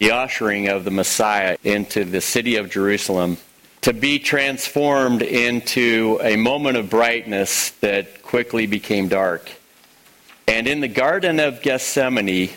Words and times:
the 0.00 0.12
ushering 0.12 0.68
of 0.68 0.84
the 0.84 0.90
Messiah 0.90 1.56
into 1.62 2.04
the 2.04 2.22
city 2.22 2.56
of 2.56 2.70
Jerusalem 2.70 3.36
to 3.82 3.92
be 3.92 4.18
transformed 4.18 5.22
into 5.22 6.18
a 6.22 6.36
moment 6.36 6.78
of 6.78 6.90
brightness 6.90 7.70
that 7.80 8.22
quickly 8.22 8.66
became 8.66 9.08
dark. 9.08 9.50
And 10.48 10.66
in 10.66 10.80
the 10.80 10.88
Garden 10.88 11.38
of 11.38 11.62
Gethsemane, 11.62 12.50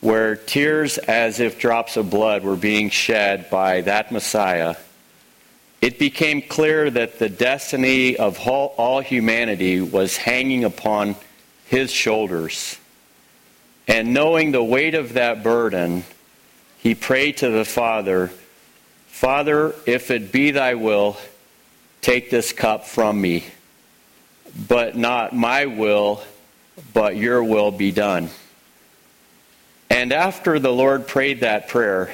where 0.00 0.34
tears 0.34 0.98
as 0.98 1.40
if 1.40 1.58
drops 1.58 1.96
of 1.96 2.10
blood 2.10 2.42
were 2.42 2.56
being 2.56 2.88
shed 2.88 3.50
by 3.50 3.82
that 3.82 4.10
Messiah, 4.10 4.76
it 5.82 5.98
became 5.98 6.40
clear 6.40 6.88
that 6.90 7.18
the 7.18 7.28
destiny 7.28 8.16
of 8.16 8.38
all 8.48 9.00
humanity 9.00 9.80
was 9.80 10.16
hanging 10.16 10.64
upon 10.64 11.16
his 11.66 11.92
shoulders. 11.92 12.78
And 13.86 14.14
knowing 14.14 14.52
the 14.52 14.64
weight 14.64 14.94
of 14.94 15.14
that 15.14 15.42
burden, 15.42 16.04
he 16.82 16.96
prayed 16.96 17.36
to 17.36 17.48
the 17.48 17.64
Father, 17.64 18.32
Father, 19.06 19.72
if 19.86 20.10
it 20.10 20.32
be 20.32 20.50
thy 20.50 20.74
will, 20.74 21.16
take 22.00 22.28
this 22.28 22.52
cup 22.52 22.86
from 22.86 23.20
me. 23.20 23.44
But 24.68 24.96
not 24.96 25.32
my 25.32 25.66
will, 25.66 26.24
but 26.92 27.16
your 27.16 27.44
will 27.44 27.70
be 27.70 27.92
done. 27.92 28.30
And 29.90 30.12
after 30.12 30.58
the 30.58 30.72
Lord 30.72 31.06
prayed 31.06 31.40
that 31.40 31.68
prayer, 31.68 32.10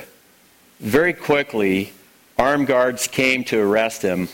very 0.81 1.15
quickly, 1.15 1.95
armed 2.37 2.67
guards 2.67 3.09
came 3.09 3.45
to 3.45 3.59
arrest 3.59 4.03
him. 4.03 4.29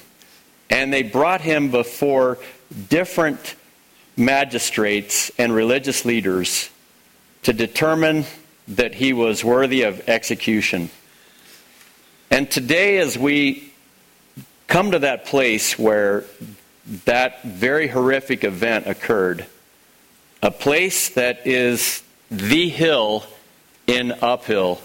And 0.68 0.92
they 0.92 1.04
brought 1.04 1.42
him 1.42 1.70
before 1.70 2.38
different 2.88 3.54
magistrates 4.16 5.30
and 5.38 5.54
religious 5.54 6.04
leaders 6.04 6.70
to 7.44 7.52
determine 7.52 8.24
that 8.68 8.94
he 8.94 9.12
was 9.12 9.44
worthy 9.44 9.82
of 9.82 10.08
execution. 10.08 10.90
And 12.30 12.50
today, 12.50 12.98
as 12.98 13.18
we 13.18 13.72
come 14.66 14.92
to 14.92 14.98
that 15.00 15.26
place 15.26 15.78
where 15.78 16.24
that 17.04 17.42
very 17.42 17.88
horrific 17.88 18.44
event 18.44 18.86
occurred, 18.86 19.46
a 20.42 20.50
place 20.50 21.10
that 21.10 21.46
is 21.46 22.02
the 22.30 22.68
hill 22.68 23.24
in 23.86 24.12
uphill 24.12 24.80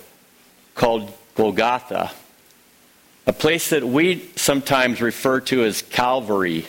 called 0.76 1.12
Golgotha, 1.36 2.12
a 3.26 3.34
place 3.34 3.70
that 3.70 3.84
we 3.84 4.30
sometimes 4.36 5.02
refer 5.02 5.40
to 5.42 5.64
as 5.64 5.82
Calvary, 5.82 6.66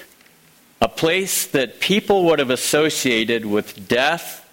a 0.80 0.88
place 0.88 1.46
that 1.48 1.80
people 1.80 2.24
would 2.26 2.38
have 2.38 2.50
associated 2.50 3.44
with 3.44 3.88
death, 3.88 4.48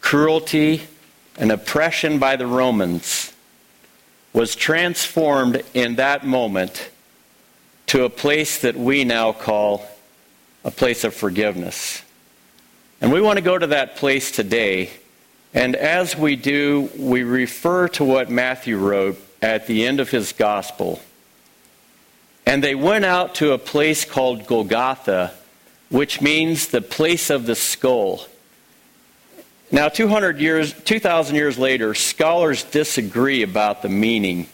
cruelty, 0.00 0.82
and 1.38 1.50
oppression 1.50 2.18
by 2.18 2.36
the 2.36 2.46
Romans 2.46 3.32
was 4.32 4.54
transformed 4.54 5.62
in 5.74 5.96
that 5.96 6.26
moment 6.26 6.90
to 7.86 8.04
a 8.04 8.10
place 8.10 8.58
that 8.58 8.76
we 8.76 9.04
now 9.04 9.32
call 9.32 9.86
a 10.64 10.70
place 10.70 11.04
of 11.04 11.14
forgiveness. 11.14 12.02
And 13.00 13.12
we 13.12 13.20
want 13.20 13.38
to 13.38 13.44
go 13.44 13.58
to 13.58 13.68
that 13.68 13.96
place 13.96 14.30
today. 14.32 14.90
And 15.52 15.76
as 15.76 16.16
we 16.16 16.36
do, 16.36 16.90
we 16.98 17.22
refer 17.22 17.88
to 17.88 18.04
what 18.04 18.30
Matthew 18.30 18.78
wrote 18.78 19.18
at 19.42 19.66
the 19.66 19.86
end 19.86 20.00
of 20.00 20.10
his 20.10 20.32
gospel. 20.32 21.00
And 22.46 22.64
they 22.64 22.74
went 22.74 23.04
out 23.04 23.36
to 23.36 23.52
a 23.52 23.58
place 23.58 24.04
called 24.04 24.46
Golgotha, 24.46 25.32
which 25.90 26.20
means 26.20 26.68
the 26.68 26.80
place 26.80 27.30
of 27.30 27.46
the 27.46 27.54
skull. 27.54 28.26
Now, 29.70 29.88
200 29.88 30.38
years, 30.38 30.72
2,000 30.72 31.34
years 31.34 31.58
later, 31.58 31.94
scholars 31.94 32.62
disagree 32.64 33.42
about 33.42 33.82
the 33.82 33.88
meaning. 33.88 34.46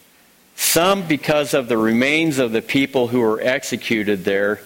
Some, 0.57 1.07
because 1.07 1.55
of 1.55 1.69
the 1.69 1.77
remains 1.77 2.39
of 2.39 2.53
the 2.53 2.63
people 2.63 3.09
who 3.09 3.21
were 3.21 3.41
executed 3.41 4.25
there, 4.25 4.61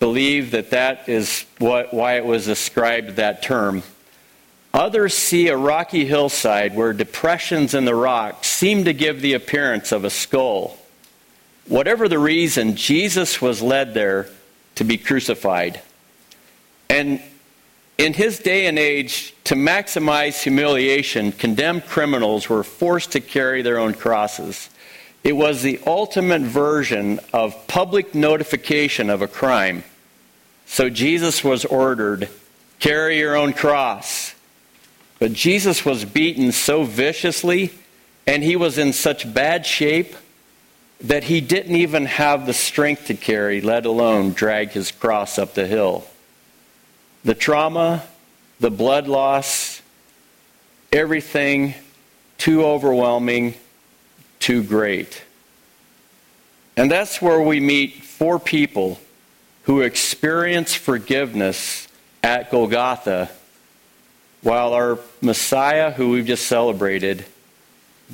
believe 0.00 0.52
that 0.52 0.70
that 0.70 1.08
is 1.08 1.44
what, 1.58 1.92
why 1.92 2.16
it 2.16 2.24
was 2.24 2.48
ascribed 2.48 3.16
that 3.16 3.42
term. 3.42 3.82
Others 4.74 5.14
see 5.14 5.48
a 5.48 5.56
rocky 5.56 6.04
hillside 6.04 6.74
where 6.74 6.92
depressions 6.92 7.74
in 7.74 7.84
the 7.84 7.94
rock 7.94 8.44
seem 8.44 8.84
to 8.84 8.92
give 8.92 9.20
the 9.20 9.34
appearance 9.34 9.92
of 9.92 10.04
a 10.04 10.10
skull. 10.10 10.76
Whatever 11.66 12.08
the 12.08 12.18
reason, 12.18 12.76
Jesus 12.76 13.40
was 13.40 13.62
led 13.62 13.94
there 13.94 14.28
to 14.76 14.84
be 14.84 14.98
crucified. 14.98 15.80
And 16.88 17.20
in 17.98 18.12
his 18.12 18.38
day 18.38 18.66
and 18.66 18.78
age, 18.78 19.34
to 19.44 19.56
maximize 19.56 20.40
humiliation, 20.40 21.32
condemned 21.32 21.84
criminals 21.86 22.48
were 22.48 22.62
forced 22.62 23.12
to 23.12 23.20
carry 23.20 23.60
their 23.60 23.78
own 23.78 23.92
crosses. 23.92 24.70
It 25.24 25.32
was 25.32 25.62
the 25.62 25.80
ultimate 25.84 26.42
version 26.42 27.18
of 27.32 27.66
public 27.66 28.14
notification 28.14 29.10
of 29.10 29.20
a 29.20 29.26
crime. 29.26 29.82
So 30.66 30.88
Jesus 30.88 31.42
was 31.42 31.64
ordered, 31.64 32.28
carry 32.78 33.18
your 33.18 33.34
own 33.34 33.52
cross. 33.52 34.32
But 35.18 35.32
Jesus 35.32 35.84
was 35.84 36.04
beaten 36.04 36.52
so 36.52 36.84
viciously 36.84 37.72
and 38.28 38.44
he 38.44 38.54
was 38.54 38.78
in 38.78 38.92
such 38.92 39.32
bad 39.34 39.66
shape 39.66 40.14
that 41.00 41.24
he 41.24 41.40
didn't 41.40 41.74
even 41.74 42.04
have 42.04 42.46
the 42.46 42.52
strength 42.52 43.06
to 43.06 43.14
carry, 43.14 43.60
let 43.60 43.86
alone 43.86 44.32
drag 44.32 44.70
his 44.70 44.92
cross 44.92 45.38
up 45.38 45.54
the 45.54 45.66
hill 45.66 46.04
the 47.28 47.34
trauma, 47.34 48.02
the 48.58 48.70
blood 48.70 49.06
loss, 49.06 49.82
everything 50.90 51.74
too 52.38 52.64
overwhelming, 52.64 53.52
too 54.40 54.62
great. 54.62 55.22
And 56.74 56.90
that's 56.90 57.20
where 57.20 57.42
we 57.42 57.60
meet 57.60 58.02
four 58.02 58.38
people 58.38 58.98
who 59.64 59.82
experience 59.82 60.72
forgiveness 60.72 61.86
at 62.22 62.50
Golgotha, 62.50 63.28
while 64.40 64.72
our 64.72 64.98
Messiah, 65.20 65.90
who 65.90 66.08
we've 66.08 66.24
just 66.24 66.46
celebrated, 66.46 67.26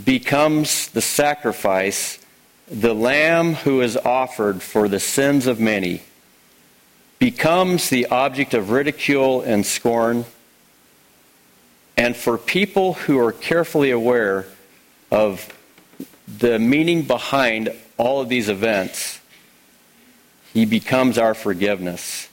becomes 0.04 0.88
the 0.88 1.00
sacrifice, 1.00 2.18
the 2.66 2.92
lamb 2.92 3.54
who 3.54 3.80
is 3.80 3.96
offered 3.96 4.60
for 4.60 4.88
the 4.88 4.98
sins 4.98 5.46
of 5.46 5.60
many 5.60 6.02
becomes 7.24 7.88
the 7.88 8.04
object 8.08 8.52
of 8.52 8.70
ridicule 8.70 9.40
and 9.40 9.64
scorn. 9.64 10.26
And 11.96 12.14
for 12.14 12.36
people 12.36 12.92
who 12.92 13.18
are 13.18 13.32
carefully 13.32 13.90
aware 13.90 14.44
of 15.10 15.50
the 16.28 16.58
meaning 16.58 17.00
behind 17.00 17.72
all 17.96 18.20
of 18.20 18.28
these 18.28 18.50
events, 18.50 19.20
he 20.52 20.66
becomes 20.66 21.16
our 21.16 21.32
forgiveness. 21.32 22.28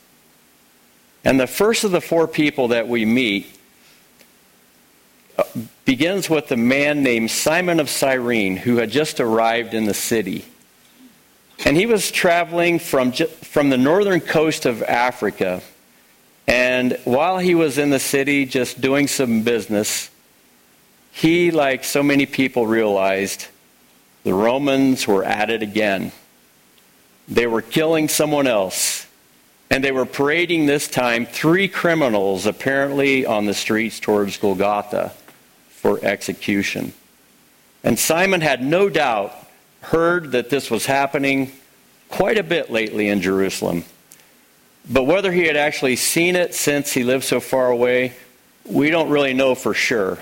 And 1.23 1.39
the 1.39 1.47
first 1.47 1.85
of 1.85 1.91
the 1.91 2.01
four 2.01 2.27
people 2.27 2.67
that 2.67 2.89
we 2.89 3.05
meet 3.05 3.47
uh, 5.37 5.43
begins 5.85 6.29
with 6.29 6.51
a 6.51 6.57
man 6.57 7.01
named 7.01 7.31
Simon 7.31 7.79
of 7.79 7.89
Cyrene 7.89 8.57
who 8.57 8.75
had 8.75 8.91
just 8.91 9.21
arrived 9.21 9.73
in 9.73 9.85
the 9.85 9.93
city. 9.93 10.50
And 11.65 11.77
he 11.77 11.85
was 11.85 12.11
traveling 12.11 12.79
from, 12.79 13.11
from 13.11 13.69
the 13.69 13.77
northern 13.77 14.19
coast 14.19 14.65
of 14.65 14.81
Africa. 14.83 15.61
And 16.47 16.97
while 17.05 17.37
he 17.37 17.55
was 17.55 17.77
in 17.77 17.91
the 17.91 17.99
city 17.99 18.45
just 18.45 18.81
doing 18.81 19.07
some 19.07 19.43
business, 19.43 20.09
he, 21.11 21.51
like 21.51 21.83
so 21.83 22.01
many 22.01 22.25
people, 22.25 22.65
realized 22.65 23.47
the 24.23 24.33
Romans 24.33 25.07
were 25.07 25.23
at 25.23 25.49
it 25.49 25.61
again. 25.61 26.11
They 27.27 27.47
were 27.47 27.61
killing 27.61 28.07
someone 28.07 28.47
else. 28.47 29.05
And 29.69 29.83
they 29.83 29.91
were 29.91 30.05
parading 30.05 30.65
this 30.65 30.89
time 30.89 31.25
three 31.25 31.69
criminals, 31.69 32.45
apparently 32.45 33.25
on 33.25 33.45
the 33.45 33.53
streets 33.53 34.01
towards 34.01 34.35
Golgotha, 34.37 35.13
for 35.69 36.03
execution. 36.03 36.93
And 37.83 37.97
Simon 37.97 38.41
had 38.41 38.61
no 38.61 38.89
doubt 38.89 39.33
heard 39.81 40.31
that 40.31 40.49
this 40.49 40.71
was 40.71 40.85
happening 40.85 41.51
quite 42.09 42.37
a 42.37 42.43
bit 42.43 42.71
lately 42.71 43.07
in 43.07 43.21
Jerusalem. 43.21 43.83
But 44.89 45.03
whether 45.03 45.31
he 45.31 45.45
had 45.45 45.57
actually 45.57 45.95
seen 45.95 46.35
it 46.35 46.55
since 46.55 46.91
he 46.91 47.03
lived 47.03 47.23
so 47.23 47.39
far 47.39 47.69
away, 47.69 48.13
we 48.65 48.89
don't 48.89 49.09
really 49.09 49.33
know 49.33 49.55
for 49.55 49.73
sure. 49.73 50.17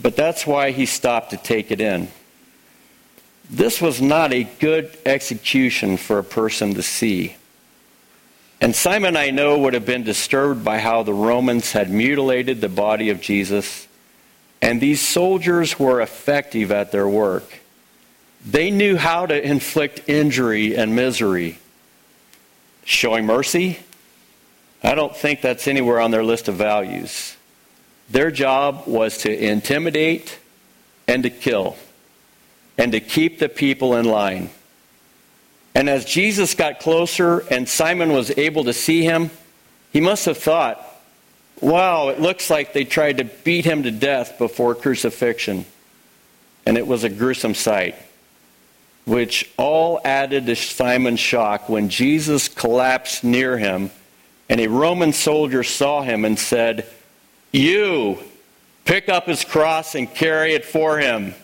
But 0.00 0.16
that's 0.16 0.46
why 0.46 0.70
he 0.70 0.86
stopped 0.86 1.30
to 1.30 1.36
take 1.36 1.70
it 1.70 1.80
in. 1.80 2.08
This 3.50 3.80
was 3.80 4.00
not 4.00 4.32
a 4.32 4.44
good 4.44 4.96
execution 5.04 5.96
for 5.96 6.18
a 6.18 6.24
person 6.24 6.74
to 6.74 6.82
see. 6.82 7.36
And 8.60 8.76
Simon, 8.76 9.16
I 9.16 9.30
know, 9.30 9.58
would 9.58 9.74
have 9.74 9.86
been 9.86 10.04
disturbed 10.04 10.64
by 10.64 10.78
how 10.78 11.02
the 11.02 11.14
Romans 11.14 11.72
had 11.72 11.90
mutilated 11.90 12.60
the 12.60 12.68
body 12.68 13.10
of 13.10 13.20
Jesus. 13.20 13.88
And 14.62 14.80
these 14.80 15.00
soldiers 15.00 15.78
were 15.78 16.00
effective 16.00 16.70
at 16.70 16.92
their 16.92 17.08
work. 17.08 17.59
They 18.44 18.70
knew 18.70 18.96
how 18.96 19.26
to 19.26 19.40
inflict 19.40 20.08
injury 20.08 20.76
and 20.76 20.96
misery. 20.96 21.58
Showing 22.84 23.26
mercy? 23.26 23.78
I 24.82 24.94
don't 24.94 25.14
think 25.14 25.42
that's 25.42 25.68
anywhere 25.68 26.00
on 26.00 26.10
their 26.10 26.24
list 26.24 26.48
of 26.48 26.54
values. 26.56 27.36
Their 28.08 28.30
job 28.30 28.84
was 28.86 29.18
to 29.18 29.44
intimidate 29.44 30.38
and 31.06 31.22
to 31.22 31.30
kill 31.30 31.76
and 32.78 32.92
to 32.92 33.00
keep 33.00 33.38
the 33.38 33.48
people 33.48 33.96
in 33.96 34.06
line. 34.06 34.50
And 35.74 35.88
as 35.88 36.04
Jesus 36.04 36.54
got 36.54 36.80
closer 36.80 37.40
and 37.50 37.68
Simon 37.68 38.12
was 38.12 38.36
able 38.36 38.64
to 38.64 38.72
see 38.72 39.04
him, 39.04 39.30
he 39.92 40.00
must 40.00 40.24
have 40.24 40.38
thought, 40.38 40.84
wow, 41.60 42.08
it 42.08 42.20
looks 42.20 42.48
like 42.50 42.72
they 42.72 42.84
tried 42.84 43.18
to 43.18 43.24
beat 43.24 43.64
him 43.64 43.82
to 43.82 43.90
death 43.90 44.38
before 44.38 44.74
crucifixion. 44.74 45.66
And 46.66 46.78
it 46.78 46.86
was 46.86 47.04
a 47.04 47.08
gruesome 47.08 47.54
sight, 47.54 47.96
which 49.10 49.50
all 49.56 50.00
added 50.04 50.46
to 50.46 50.54
Simon's 50.54 51.18
shock 51.18 51.68
when 51.68 51.88
Jesus 51.88 52.46
collapsed 52.46 53.24
near 53.24 53.58
him 53.58 53.90
and 54.48 54.60
a 54.60 54.68
Roman 54.68 55.12
soldier 55.12 55.64
saw 55.64 56.02
him 56.02 56.24
and 56.24 56.38
said, 56.38 56.86
You, 57.50 58.18
pick 58.84 59.08
up 59.08 59.26
his 59.26 59.44
cross 59.44 59.96
and 59.96 60.12
carry 60.12 60.54
it 60.54 60.64
for 60.64 60.98
him. 60.98 61.34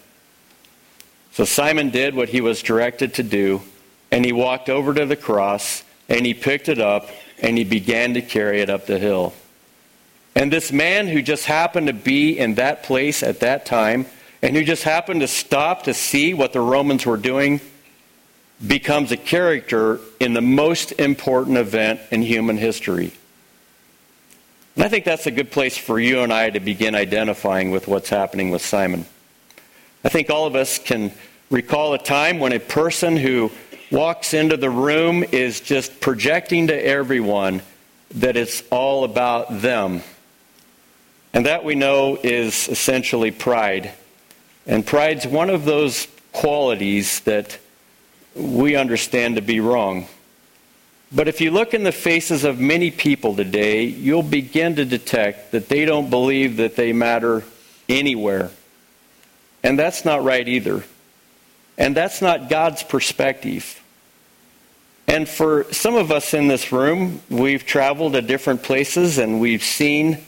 So 1.32 1.44
Simon 1.44 1.90
did 1.90 2.14
what 2.14 2.28
he 2.28 2.40
was 2.40 2.62
directed 2.62 3.14
to 3.14 3.24
do, 3.24 3.62
and 4.12 4.24
he 4.24 4.32
walked 4.32 4.68
over 4.68 4.94
to 4.94 5.04
the 5.04 5.16
cross, 5.16 5.82
and 6.08 6.24
he 6.24 6.34
picked 6.34 6.68
it 6.68 6.78
up, 6.78 7.10
and 7.40 7.58
he 7.58 7.64
began 7.64 8.14
to 8.14 8.22
carry 8.22 8.60
it 8.60 8.70
up 8.70 8.86
the 8.86 9.00
hill. 9.00 9.34
And 10.36 10.52
this 10.52 10.70
man 10.70 11.08
who 11.08 11.20
just 11.20 11.46
happened 11.46 11.88
to 11.88 11.92
be 11.92 12.38
in 12.38 12.54
that 12.54 12.84
place 12.84 13.24
at 13.24 13.40
that 13.40 13.66
time, 13.66 14.06
and 14.42 14.56
who 14.56 14.64
just 14.64 14.82
happened 14.82 15.20
to 15.20 15.28
stop 15.28 15.84
to 15.84 15.94
see 15.94 16.34
what 16.34 16.52
the 16.52 16.60
Romans 16.60 17.06
were 17.06 17.16
doing, 17.16 17.60
becomes 18.64 19.12
a 19.12 19.16
character 19.16 20.00
in 20.18 20.32
the 20.32 20.40
most 20.40 20.92
important 20.92 21.58
event 21.58 22.00
in 22.10 22.22
human 22.22 22.56
history. 22.56 23.12
And 24.74 24.84
I 24.84 24.88
think 24.88 25.04
that's 25.04 25.26
a 25.26 25.30
good 25.30 25.50
place 25.50 25.76
for 25.76 25.98
you 25.98 26.20
and 26.20 26.32
I 26.32 26.50
to 26.50 26.60
begin 26.60 26.94
identifying 26.94 27.70
with 27.70 27.88
what's 27.88 28.10
happening 28.10 28.50
with 28.50 28.62
Simon. 28.62 29.06
I 30.04 30.08
think 30.08 30.30
all 30.30 30.46
of 30.46 30.54
us 30.54 30.78
can 30.78 31.12
recall 31.50 31.94
a 31.94 31.98
time 31.98 32.38
when 32.38 32.52
a 32.52 32.60
person 32.60 33.16
who 33.16 33.50
walks 33.90 34.34
into 34.34 34.56
the 34.56 34.70
room 34.70 35.24
is 35.24 35.60
just 35.60 36.00
projecting 36.00 36.66
to 36.66 36.86
everyone 36.86 37.62
that 38.16 38.36
it's 38.36 38.62
all 38.70 39.04
about 39.04 39.60
them. 39.60 40.02
And 41.32 41.46
that 41.46 41.64
we 41.64 41.74
know 41.74 42.18
is 42.22 42.68
essentially 42.68 43.30
pride. 43.30 43.92
And 44.66 44.84
pride's 44.84 45.26
one 45.26 45.50
of 45.50 45.64
those 45.64 46.08
qualities 46.32 47.20
that 47.20 47.58
we 48.34 48.76
understand 48.76 49.36
to 49.36 49.42
be 49.42 49.60
wrong. 49.60 50.08
But 51.12 51.28
if 51.28 51.40
you 51.40 51.50
look 51.50 51.72
in 51.72 51.84
the 51.84 51.92
faces 51.92 52.44
of 52.44 52.58
many 52.58 52.90
people 52.90 53.36
today, 53.36 53.84
you'll 53.84 54.22
begin 54.22 54.76
to 54.76 54.84
detect 54.84 55.52
that 55.52 55.68
they 55.68 55.84
don't 55.84 56.10
believe 56.10 56.56
that 56.56 56.76
they 56.76 56.92
matter 56.92 57.44
anywhere. 57.88 58.50
And 59.62 59.78
that's 59.78 60.04
not 60.04 60.24
right 60.24 60.46
either. 60.46 60.84
And 61.78 61.96
that's 61.96 62.20
not 62.20 62.48
God's 62.48 62.82
perspective. 62.82 63.80
And 65.06 65.28
for 65.28 65.72
some 65.72 65.94
of 65.94 66.10
us 66.10 66.34
in 66.34 66.48
this 66.48 66.72
room, 66.72 67.22
we've 67.30 67.64
traveled 67.64 68.14
to 68.14 68.22
different 68.22 68.64
places 68.64 69.18
and 69.18 69.40
we've 69.40 69.62
seen 69.62 70.18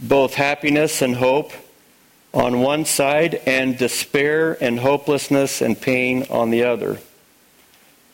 both 0.00 0.34
happiness 0.34 1.00
and 1.00 1.14
hope 1.14 1.52
on 2.36 2.60
one 2.60 2.84
side 2.84 3.40
and 3.46 3.78
despair 3.78 4.62
and 4.62 4.78
hopelessness 4.78 5.62
and 5.62 5.80
pain 5.80 6.22
on 6.28 6.50
the 6.50 6.62
other. 6.62 6.98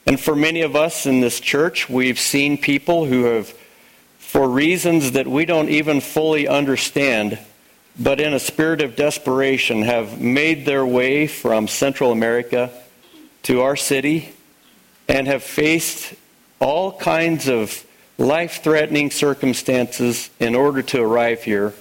And 0.07 0.19
for 0.19 0.37
many 0.37 0.61
of 0.61 0.77
us 0.77 1.07
in 1.07 1.21
this 1.21 1.41
church, 1.41 1.91
we've 1.91 2.21
seen 2.21 2.57
people 2.57 3.05
who 3.05 3.25
have, 3.25 3.53
for 4.19 4.49
reasons 4.49 5.13
that 5.13 5.27
we 5.27 5.45
don't 5.45 5.71
even 5.71 6.01
fully 6.01 6.47
understand, 6.47 7.37
but 7.99 8.21
in 8.21 8.33
a 8.33 8.39
spirit 8.39 8.81
of 8.81 8.95
desperation 8.95 9.83
have 9.83 10.21
made 10.21 10.67
their 10.67 10.87
way 10.87 11.27
from 11.27 11.67
Central 11.67 12.13
America 12.13 12.71
to 13.43 13.63
our 13.63 13.75
city 13.75 14.33
and 15.09 15.27
have 15.27 15.43
faced 15.43 16.15
all 16.61 16.97
kinds 16.97 17.49
of 17.49 17.85
life 18.19 18.63
threatening 18.63 19.11
circumstances 19.11 20.31
in 20.39 20.55
order 20.55 20.81
to 20.81 21.03
arrive 21.03 21.43
here, 21.43 21.75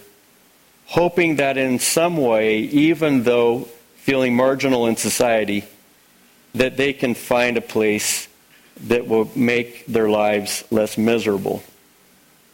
hoping 0.92 1.38
that 1.38 1.58
in 1.58 1.80
some 1.80 2.18
way, 2.18 2.60
even 2.60 3.24
though 3.24 3.66
feeling 3.96 4.36
marginal 4.36 4.88
in 4.88 4.98
society, 4.98 5.64
that 6.54 6.76
they 6.76 6.92
can 6.92 7.14
find 7.14 7.56
a 7.56 7.62
place 7.62 8.28
that 8.88 9.08
will 9.08 9.32
make 9.34 9.86
their 9.86 10.10
lives 10.10 10.66
less 10.70 10.98
miserable. 10.98 11.64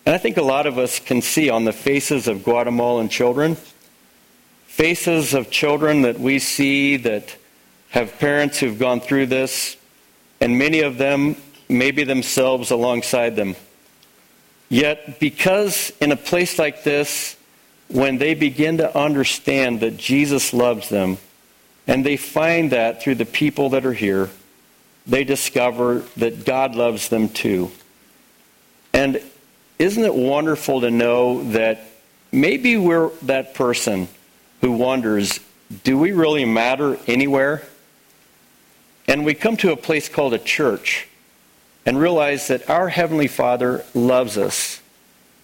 And 0.06 0.14
I 0.14 0.20
think 0.20 0.38
a 0.38 0.44
lot 0.44 0.68
of 0.68 0.78
us 0.78 1.00
can 1.00 1.24
see 1.24 1.50
on 1.50 1.66
the 1.66 1.74
faces 1.74 2.28
of 2.28 2.44
Guatemalan 2.44 3.10
children, 3.10 3.58
faces 4.68 5.34
of 5.34 5.50
children 5.50 6.04
that 6.04 6.20
we 6.20 6.38
see 6.38 6.98
that 6.98 7.36
have 7.90 8.20
parents 8.20 8.60
who've 8.60 8.78
gone 8.78 9.00
through 9.00 9.26
this, 9.26 9.78
and 10.40 10.60
many 10.60 10.82
of 10.82 11.00
them 11.00 11.38
maybe 11.68 12.04
themselves 12.04 12.70
alongside 12.70 13.36
them. 13.36 13.56
Yet, 14.70 15.20
because 15.20 15.92
in 16.00 16.12
a 16.12 16.16
place 16.16 16.60
like 16.60 16.84
this, 16.84 17.37
when 17.90 18.18
they 18.18 18.34
begin 18.34 18.78
to 18.78 18.98
understand 18.98 19.80
that 19.80 19.98
Jesus 19.98 20.54
loves 20.54 20.90
them, 20.90 21.18
and 21.88 22.06
they 22.06 22.18
find 22.18 22.72
that 22.72 23.02
through 23.02 23.16
the 23.16 23.26
people 23.26 23.70
that 23.70 23.86
are 23.86 23.94
here, 23.94 24.30
they 25.06 25.24
discover 25.24 26.04
that 26.18 26.46
God 26.46 26.76
loves 26.76 27.08
them 27.10 27.30
too. 27.30 27.72
And 28.94 29.22
isn't 29.80 30.04
it 30.04 30.14
wonderful 30.14 30.82
to 30.82 30.92
know 30.92 31.44
that 31.52 31.80
maybe 32.32 32.76
we're 32.76 33.10
that 33.24 33.54
person 33.54 34.10
who 34.60 34.74
wonders, 34.74 35.40
do 35.84 35.98
we 35.98 36.12
really 36.12 36.44
matter 36.44 36.98
anywhere? 37.08 37.64
And 39.08 39.24
we 39.24 39.34
come 39.34 39.56
to 39.58 39.72
a 39.72 39.78
place 39.78 40.10
called 40.10 40.34
a 40.34 40.40
church 40.40 41.08
and 41.86 41.98
realize 41.98 42.50
that 42.50 42.70
our 42.70 42.90
Heavenly 42.90 43.28
Father 43.28 43.86
loves 43.94 44.38
us. 44.38 44.82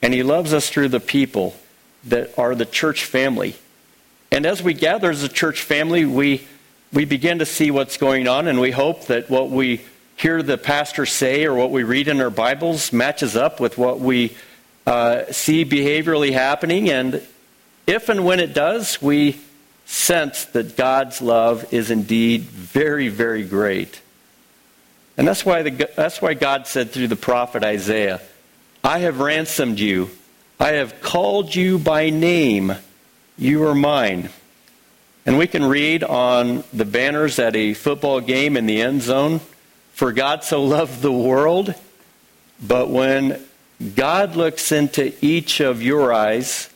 And 0.02 0.14
He 0.14 0.24
loves 0.24 0.54
us 0.54 0.70
through 0.70 0.90
the 0.90 1.00
people 1.00 1.56
that 2.06 2.38
are 2.38 2.56
the 2.56 2.66
church 2.66 3.06
family. 3.06 3.56
And 4.32 4.46
as 4.46 4.64
we 4.64 4.74
gather 4.74 5.10
as 5.10 5.24
a 5.24 5.30
church 5.30 5.62
family, 5.62 6.06
we, 6.06 6.46
we 6.92 7.06
begin 7.06 7.40
to 7.40 7.46
see 7.46 7.72
what's 7.72 7.98
going 7.98 8.28
on, 8.28 8.48
and 8.48 8.60
we 8.60 8.72
hope 8.72 9.06
that 9.08 9.30
what 9.30 9.50
we 9.50 9.82
hear 10.16 10.42
the 10.42 10.58
pastor 10.58 11.06
say 11.06 11.46
or 11.46 11.54
what 11.54 11.72
we 11.72 11.84
read 11.84 12.08
in 12.08 12.22
our 12.22 12.30
Bibles 12.30 12.94
matches 12.94 13.36
up 13.36 13.60
with 13.60 13.78
what 13.78 14.00
we 14.00 14.36
uh, 14.86 15.32
see 15.32 15.66
behaviorally 15.66 16.34
happening. 16.34 16.90
And 16.90 17.22
if 17.88 18.10
and 18.10 18.26
when 18.26 18.40
it 18.40 18.54
does, 18.54 19.02
we 19.02 19.40
sense 19.86 20.46
that 20.46 20.78
God's 20.78 21.22
love 21.22 21.74
is 21.74 21.92
indeed 21.92 22.42
very, 22.42 23.10
very 23.10 23.44
great. 23.44 24.02
And 25.18 25.28
that's 25.28 25.46
why, 25.46 25.62
the, 25.62 25.90
that's 25.96 26.22
why 26.22 26.34
God 26.34 26.68
said 26.68 26.92
through 26.92 27.08
the 27.08 27.16
prophet 27.16 27.64
Isaiah, 27.64 28.22
I 28.84 29.00
have 29.00 29.20
ransomed 29.20 29.80
you. 29.80 30.10
I 30.64 30.76
have 30.76 31.02
called 31.02 31.54
you 31.54 31.78
by 31.78 32.10
name. 32.10 32.74
You 33.38 33.68
are 33.68 33.76
mine. 33.76 34.30
And 35.26 35.38
we 35.38 35.46
can 35.46 35.66
read 35.66 36.06
on 36.06 36.64
the 36.72 36.86
banners 36.86 37.38
at 37.38 37.54
a 37.54 37.74
football 37.74 38.22
game 38.22 38.56
in 38.56 38.66
the 38.66 38.82
end 38.82 39.02
zone 39.02 39.42
for 39.92 40.14
God 40.14 40.46
so 40.46 40.64
loved 40.64 41.02
the 41.02 41.12
world. 41.12 41.76
But 42.66 42.90
when 42.90 43.44
God 43.94 44.38
looks 44.38 44.72
into 44.72 45.14
each 45.20 45.60
of 45.60 45.84
your 45.84 46.14
eyes, 46.14 46.70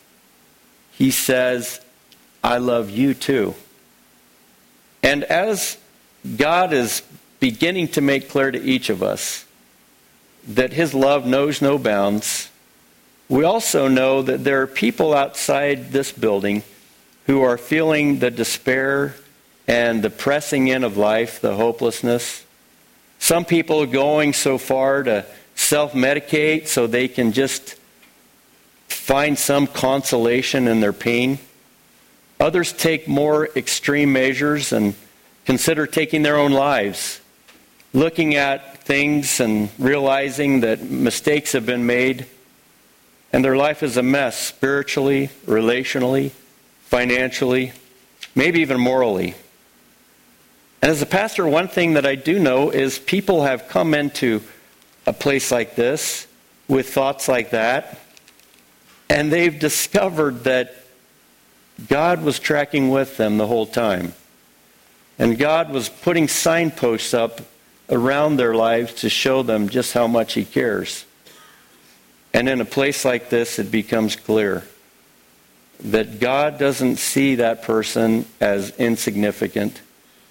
he 0.91 1.09
says, 1.09 1.79
I 2.43 2.57
love 2.57 2.89
you 2.89 3.13
too. 3.13 3.55
And 5.01 5.23
as 5.23 5.77
God 6.35 6.73
is 6.73 7.03
beginning 7.39 7.87
to 7.93 8.01
make 8.01 8.27
clear 8.27 8.51
to 8.51 8.61
each 8.61 8.89
of 8.89 9.01
us 9.01 9.45
that 10.45 10.73
his 10.73 10.93
love 10.93 11.25
knows 11.25 11.61
no 11.61 11.77
bounds, 11.77 12.49
we 13.29 13.43
also 13.43 13.87
know 13.87 14.21
that 14.21 14.43
there 14.43 14.61
are 14.61 14.67
people 14.67 15.13
outside 15.13 15.91
this 15.91 16.11
building 16.11 16.63
who 17.25 17.41
are 17.41 17.57
feeling 17.57 18.19
the 18.19 18.31
despair 18.31 19.15
and 19.67 20.01
the 20.01 20.09
pressing 20.09 20.69
in 20.69 20.83
of 20.85 20.95
life, 20.95 21.41
the 21.41 21.55
hopelessness. 21.55 22.45
Some 23.19 23.43
people 23.43 23.81
are 23.81 23.87
going 23.87 24.31
so 24.31 24.57
far 24.57 25.03
to 25.03 25.25
self 25.55 25.91
medicate 25.91 26.67
so 26.67 26.87
they 26.87 27.09
can 27.09 27.33
just 27.33 27.75
find 28.87 29.37
some 29.37 29.67
consolation 29.67 30.67
in 30.67 30.79
their 30.79 30.93
pain. 30.93 31.39
Others 32.39 32.73
take 32.73 33.09
more 33.09 33.49
extreme 33.57 34.13
measures 34.13 34.71
and 34.71 34.95
consider 35.45 35.85
taking 35.85 36.21
their 36.21 36.37
own 36.37 36.51
lives, 36.53 37.19
looking 37.93 38.35
at 38.35 38.83
things 38.83 39.41
and 39.41 39.69
realizing 39.79 40.61
that 40.61 40.81
mistakes 40.81 41.51
have 41.51 41.65
been 41.65 41.85
made 41.85 42.25
and 43.33 43.43
their 43.43 43.57
life 43.57 43.83
is 43.83 43.97
a 43.97 44.03
mess 44.03 44.37
spiritually, 44.37 45.29
relationally, 45.45 46.31
financially, 46.83 47.73
maybe 48.35 48.61
even 48.61 48.79
morally. 48.79 49.35
And 50.81 50.91
as 50.91 51.01
a 51.01 51.07
pastor, 51.07 51.47
one 51.47 51.67
thing 51.67 51.93
that 51.93 52.05
I 52.05 52.15
do 52.15 52.39
know 52.39 52.69
is 52.69 52.99
people 52.99 53.43
have 53.43 53.67
come 53.67 53.93
into 53.93 54.41
a 55.05 55.13
place 55.13 55.51
like 55.51 55.75
this 55.75 56.27
with 56.67 56.93
thoughts 56.93 57.27
like 57.27 57.51
that, 57.51 57.99
and 59.09 59.31
they've 59.31 59.57
discovered 59.57 60.43
that 60.43 60.75
God 61.87 62.23
was 62.23 62.39
tracking 62.39 62.89
with 62.89 63.17
them 63.17 63.37
the 63.37 63.47
whole 63.47 63.65
time. 63.65 64.13
And 65.19 65.37
God 65.37 65.71
was 65.71 65.89
putting 65.89 66.27
signposts 66.27 67.13
up 67.13 67.41
around 67.89 68.37
their 68.37 68.53
lives 68.53 68.93
to 68.95 69.09
show 69.09 69.43
them 69.43 69.69
just 69.69 69.93
how 69.93 70.07
much 70.07 70.33
He 70.33 70.45
cares. 70.45 71.05
And 72.37 72.47
in 72.47 72.61
a 72.61 72.65
place 72.65 73.03
like 73.03 73.31
this, 73.31 73.57
it 73.57 73.71
becomes 73.71 74.15
clear 74.15 74.63
that 75.79 76.19
God 76.19 76.59
doesn't 76.59 76.97
see 76.97 77.33
that 77.33 77.63
person 77.63 78.27
as 78.39 78.69
insignificant 78.77 79.81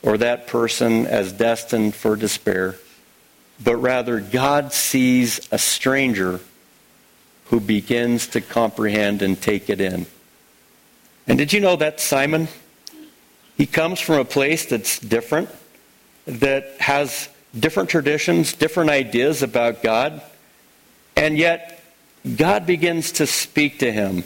or 0.05 0.17
that 0.19 0.47
person 0.47 1.05
as 1.07 1.33
destined 1.33 1.97
for 1.97 2.15
despair, 2.15 2.77
but 3.65 3.75
rather 3.79 4.21
God 4.21 4.73
sees 4.73 5.49
a 5.51 5.59
stranger 5.59 6.39
who 7.47 7.59
begins 7.59 8.29
to 8.29 8.41
comprehend 8.41 9.21
and 9.21 9.43
take 9.43 9.69
it 9.69 9.81
in. 9.81 10.07
And 11.27 11.37
did 11.37 11.53
you 11.53 11.59
know 11.59 11.75
that 11.75 11.99
Simon? 11.99 12.47
He 13.57 13.67
comes 13.67 13.99
from 13.99 14.21
a 14.21 14.25
place 14.25 14.65
that's 14.67 15.01
different, 15.01 15.49
that 16.27 16.77
has 16.79 17.29
different 17.59 17.91
traditions, 17.91 18.53
different 18.53 18.91
ideas 18.91 19.43
about 19.43 19.83
God, 19.83 20.23
and 21.17 21.37
yet 21.37 21.73
God 22.35 22.67
begins 22.67 23.13
to 23.13 23.27
speak 23.27 23.79
to 23.79 23.93
him. 23.93 24.25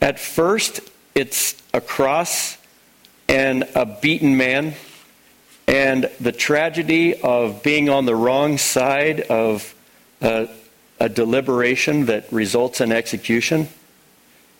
At 0.00 0.20
first, 0.20 0.80
it's 1.14 1.60
a 1.74 1.80
cross 1.80 2.56
and 3.28 3.64
a 3.74 3.84
beaten 3.84 4.36
man, 4.36 4.74
and 5.66 6.08
the 6.20 6.32
tragedy 6.32 7.20
of 7.20 7.62
being 7.62 7.88
on 7.88 8.06
the 8.06 8.14
wrong 8.14 8.56
side 8.56 9.22
of 9.22 9.74
a, 10.20 10.48
a 11.00 11.08
deliberation 11.08 12.06
that 12.06 12.32
results 12.32 12.80
in 12.80 12.92
execution. 12.92 13.68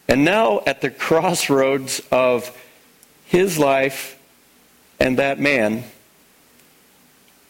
And 0.08 0.24
now, 0.24 0.60
at 0.66 0.80
the 0.80 0.90
crossroads 1.06 2.02
of 2.10 2.50
his 3.26 3.58
life 3.58 4.18
and 4.98 5.18
that 5.18 5.38
man, 5.38 5.84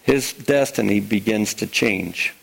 his 0.03 0.33
destiny 0.33 1.01
begins 1.01 1.55
to 1.55 1.67
change. 1.67 2.35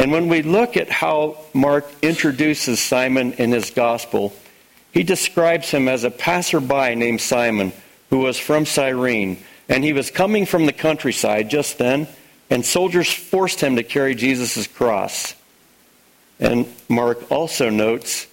And 0.00 0.12
when 0.12 0.28
we 0.28 0.40
look 0.40 0.78
at 0.78 0.88
how 0.88 1.36
Mark 1.52 1.84
introduces 2.00 2.80
Simon 2.80 3.34
in 3.34 3.52
his 3.52 3.68
gospel, 3.68 4.32
he 4.92 5.02
describes 5.02 5.70
him 5.70 5.88
as 5.88 6.04
a 6.04 6.10
passerby 6.10 6.94
named 6.94 7.20
Simon 7.20 7.74
who 8.08 8.20
was 8.20 8.38
from 8.38 8.64
Cyrene. 8.64 9.44
And 9.68 9.84
he 9.84 9.92
was 9.92 10.10
coming 10.10 10.46
from 10.46 10.64
the 10.64 10.72
countryside 10.72 11.50
just 11.50 11.76
then, 11.76 12.08
and 12.48 12.64
soldiers 12.64 13.12
forced 13.12 13.60
him 13.60 13.76
to 13.76 13.82
carry 13.82 14.14
Jesus' 14.14 14.66
cross. 14.66 15.34
And 16.38 16.66
Mark 16.88 17.30
also 17.30 17.68
notes 17.68 18.26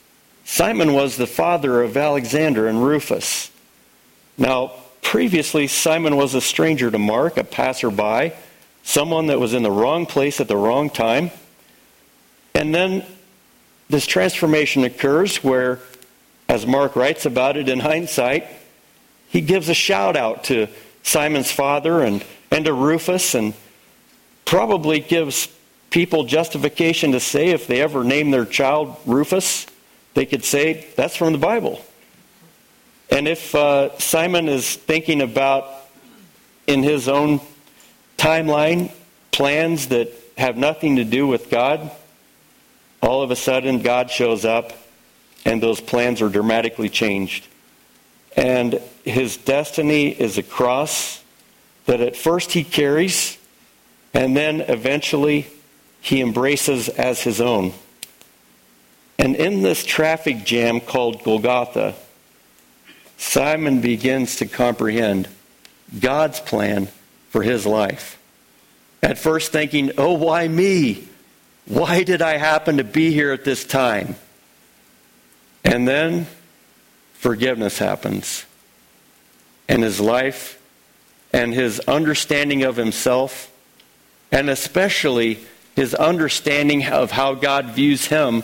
Simon 0.45 0.93
was 0.93 1.17
the 1.17 1.27
father 1.27 1.81
of 1.81 1.97
Alexander 1.97 2.69
and 2.69 2.81
Rufus. 2.81 3.51
Now, 4.37 4.71
previously, 5.01 5.67
Simon 5.67 6.15
was 6.15 6.33
a 6.33 6.39
stranger 6.39 6.89
to 6.89 6.97
Mark, 6.97 7.35
a 7.35 7.43
passerby, 7.43 8.31
someone 8.83 9.27
that 9.27 9.41
was 9.41 9.53
in 9.53 9.63
the 9.63 9.71
wrong 9.71 10.05
place 10.05 10.39
at 10.39 10.47
the 10.47 10.55
wrong 10.55 10.89
time. 10.89 11.29
And 12.57 12.73
then 12.73 13.05
this 13.87 14.07
transformation 14.07 14.83
occurs 14.83 15.43
where, 15.43 15.77
as 16.49 16.65
Mark 16.65 16.95
writes 16.95 17.27
about 17.27 17.55
it 17.55 17.69
in 17.69 17.79
hindsight, 17.79 18.47
he 19.29 19.41
gives 19.41 19.69
a 19.69 19.75
shout 19.75 20.17
out 20.17 20.45
to 20.45 20.65
Simon's 21.03 21.51
father 21.51 22.01
and, 22.01 22.25
and 22.49 22.65
to 22.65 22.73
Rufus 22.73 23.35
and 23.35 23.53
probably 24.43 24.99
gives 24.99 25.49
people 25.91 26.23
justification 26.23 27.11
to 27.11 27.19
say 27.19 27.49
if 27.49 27.67
they 27.67 27.79
ever 27.79 28.03
name 28.03 28.31
their 28.31 28.45
child 28.45 28.97
Rufus, 29.05 29.67
they 30.15 30.25
could 30.25 30.43
say, 30.43 30.87
that's 30.95 31.15
from 31.15 31.33
the 31.33 31.39
Bible. 31.39 31.79
And 33.11 33.27
if 33.27 33.53
uh, 33.53 33.95
Simon 33.99 34.49
is 34.49 34.75
thinking 34.75 35.21
about 35.21 35.69
in 36.65 36.81
his 36.81 37.07
own 37.07 37.39
timeline 38.17 38.91
plans 39.31 39.89
that 39.89 40.09
have 40.39 40.57
nothing 40.57 40.95
to 40.95 41.03
do 41.03 41.27
with 41.27 41.51
God, 41.51 41.91
all 43.07 43.21
of 43.21 43.31
a 43.31 43.35
sudden 43.37 43.79
God 43.81 44.11
shows 44.11 44.43
up 44.43 44.73
and 45.45 45.63
those 45.63 45.79
plans 45.79 46.21
are 46.21 46.27
dramatically 46.27 46.89
changed. 46.89 47.47
And 48.35 48.81
his 49.05 49.37
destiny 49.37 50.09
is 50.09 50.37
a 50.37 50.43
cross 50.43 51.23
that 51.85 52.01
at 52.01 52.17
first 52.17 52.51
he 52.51 52.65
carries 52.65 53.37
and 54.13 54.35
then 54.35 54.59
eventually 54.59 55.47
he 56.01 56.19
embraces 56.19 56.89
as 56.89 57.21
his 57.21 57.39
own. 57.39 57.71
And 59.17 59.37
in 59.37 59.61
this 59.61 59.85
traffic 59.85 60.43
jam 60.43 60.81
called 60.81 61.23
Golgotha, 61.23 61.95
Simon 63.17 63.79
begins 63.79 64.35
to 64.35 64.45
comprehend 64.45 65.29
God's 65.97 66.41
plan 66.41 66.89
for 67.29 67.41
his 67.41 67.65
life. 67.65 68.19
At 69.01 69.17
first, 69.17 69.53
thinking, 69.53 69.91
oh, 69.97 70.13
why 70.13 70.47
me? 70.47 71.06
Why 71.67 72.03
did 72.03 72.21
I 72.21 72.37
happen 72.37 72.77
to 72.77 72.83
be 72.83 73.11
here 73.11 73.33
at 73.33 73.43
this 73.43 73.65
time? 73.65 74.15
And 75.65 75.85
then 75.85 76.27
forgiveness 77.13 77.77
happens. 77.77 78.45
And 79.67 79.83
his 79.83 79.99
life 79.99 80.61
and 81.33 81.53
his 81.53 81.81
understanding 81.81 82.63
of 82.63 82.77
himself, 82.77 83.51
and 84.31 84.49
especially 84.49 85.39
his 85.75 85.93
understanding 85.93 86.85
of 86.85 87.11
how 87.11 87.33
God 87.33 87.65
views 87.65 88.05
him 88.07 88.43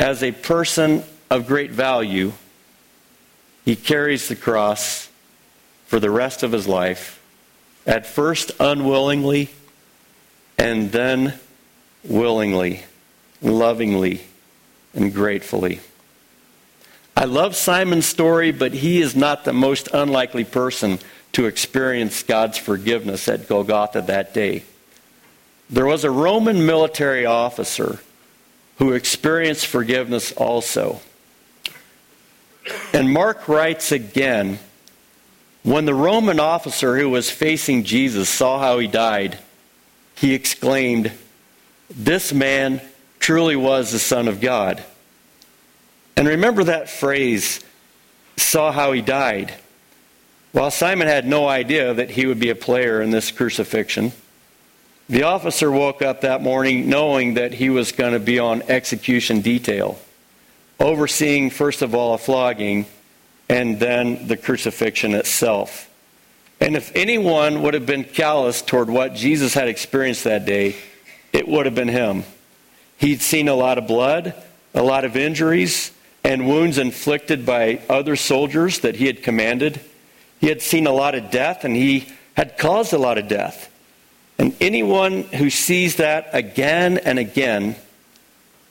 as 0.00 0.22
a 0.22 0.32
person 0.32 1.04
of 1.28 1.46
great 1.46 1.70
value, 1.70 2.32
he 3.66 3.76
carries 3.76 4.28
the 4.28 4.36
cross 4.36 5.10
for 5.86 6.00
the 6.00 6.10
rest 6.10 6.42
of 6.42 6.52
his 6.52 6.66
life, 6.66 7.20
at 7.86 8.06
first 8.06 8.50
unwillingly, 8.58 9.50
and 10.58 10.90
then 10.90 11.38
willingly, 12.08 12.82
lovingly, 13.42 14.22
and 14.94 15.12
gratefully. 15.12 15.80
I 17.16 17.24
love 17.24 17.56
Simon's 17.56 18.06
story, 18.06 18.52
but 18.52 18.72
he 18.72 19.00
is 19.00 19.16
not 19.16 19.44
the 19.44 19.52
most 19.52 19.88
unlikely 19.94 20.44
person 20.44 20.98
to 21.32 21.46
experience 21.46 22.22
God's 22.22 22.58
forgiveness 22.58 23.28
at 23.28 23.48
Golgotha 23.48 24.02
that 24.02 24.34
day. 24.34 24.64
There 25.68 25.86
was 25.86 26.04
a 26.04 26.10
Roman 26.10 26.64
military 26.64 27.26
officer 27.26 28.00
who 28.78 28.92
experienced 28.92 29.66
forgiveness 29.66 30.32
also. 30.32 31.00
And 32.92 33.12
Mark 33.12 33.48
writes 33.48 33.92
again 33.92 34.58
when 35.62 35.84
the 35.84 35.94
Roman 35.94 36.38
officer 36.38 36.96
who 36.96 37.10
was 37.10 37.30
facing 37.30 37.82
Jesus 37.82 38.28
saw 38.28 38.60
how 38.60 38.78
he 38.78 38.86
died, 38.86 39.38
he 40.14 40.32
exclaimed, 40.32 41.12
This 41.90 42.32
man 42.32 42.80
truly 43.18 43.56
was 43.56 43.92
the 43.92 43.98
Son 43.98 44.28
of 44.28 44.40
God. 44.40 44.82
And 46.16 46.26
remember 46.26 46.64
that 46.64 46.88
phrase, 46.88 47.60
saw 48.36 48.72
how 48.72 48.92
he 48.92 49.02
died. 49.02 49.54
While 50.52 50.70
Simon 50.70 51.06
had 51.06 51.26
no 51.26 51.46
idea 51.46 51.92
that 51.92 52.10
he 52.10 52.26
would 52.26 52.40
be 52.40 52.50
a 52.50 52.54
player 52.54 53.02
in 53.02 53.10
this 53.10 53.30
crucifixion, 53.30 54.12
the 55.08 55.24
officer 55.24 55.70
woke 55.70 56.02
up 56.02 56.22
that 56.22 56.42
morning 56.42 56.88
knowing 56.88 57.34
that 57.34 57.52
he 57.52 57.70
was 57.70 57.92
going 57.92 58.12
to 58.12 58.18
be 58.18 58.38
on 58.38 58.62
execution 58.62 59.40
detail, 59.40 59.98
overseeing, 60.80 61.50
first 61.50 61.82
of 61.82 61.94
all, 61.94 62.14
a 62.14 62.18
flogging 62.18 62.86
and 63.48 63.78
then 63.78 64.26
the 64.26 64.36
crucifixion 64.36 65.14
itself. 65.14 65.88
And 66.58 66.74
if 66.74 66.90
anyone 66.96 67.62
would 67.62 67.74
have 67.74 67.86
been 67.86 68.04
callous 68.04 68.62
toward 68.62 68.88
what 68.88 69.14
Jesus 69.14 69.54
had 69.54 69.68
experienced 69.68 70.24
that 70.24 70.46
day, 70.46 70.76
it 71.36 71.46
would 71.46 71.66
have 71.66 71.74
been 71.74 71.88
him. 71.88 72.24
He'd 72.96 73.20
seen 73.20 73.46
a 73.46 73.54
lot 73.54 73.76
of 73.76 73.86
blood, 73.86 74.34
a 74.72 74.82
lot 74.82 75.04
of 75.04 75.18
injuries, 75.18 75.92
and 76.24 76.48
wounds 76.48 76.78
inflicted 76.78 77.44
by 77.44 77.80
other 77.90 78.16
soldiers 78.16 78.78
that 78.80 78.96
he 78.96 79.06
had 79.06 79.22
commanded. 79.22 79.78
He 80.40 80.48
had 80.48 80.62
seen 80.62 80.86
a 80.86 80.92
lot 80.92 81.14
of 81.14 81.30
death, 81.30 81.64
and 81.64 81.76
he 81.76 82.08
had 82.34 82.56
caused 82.56 82.94
a 82.94 82.98
lot 82.98 83.18
of 83.18 83.28
death. 83.28 83.70
And 84.38 84.56
anyone 84.62 85.24
who 85.24 85.50
sees 85.50 85.96
that 85.96 86.30
again 86.32 86.96
and 86.96 87.18
again, 87.18 87.76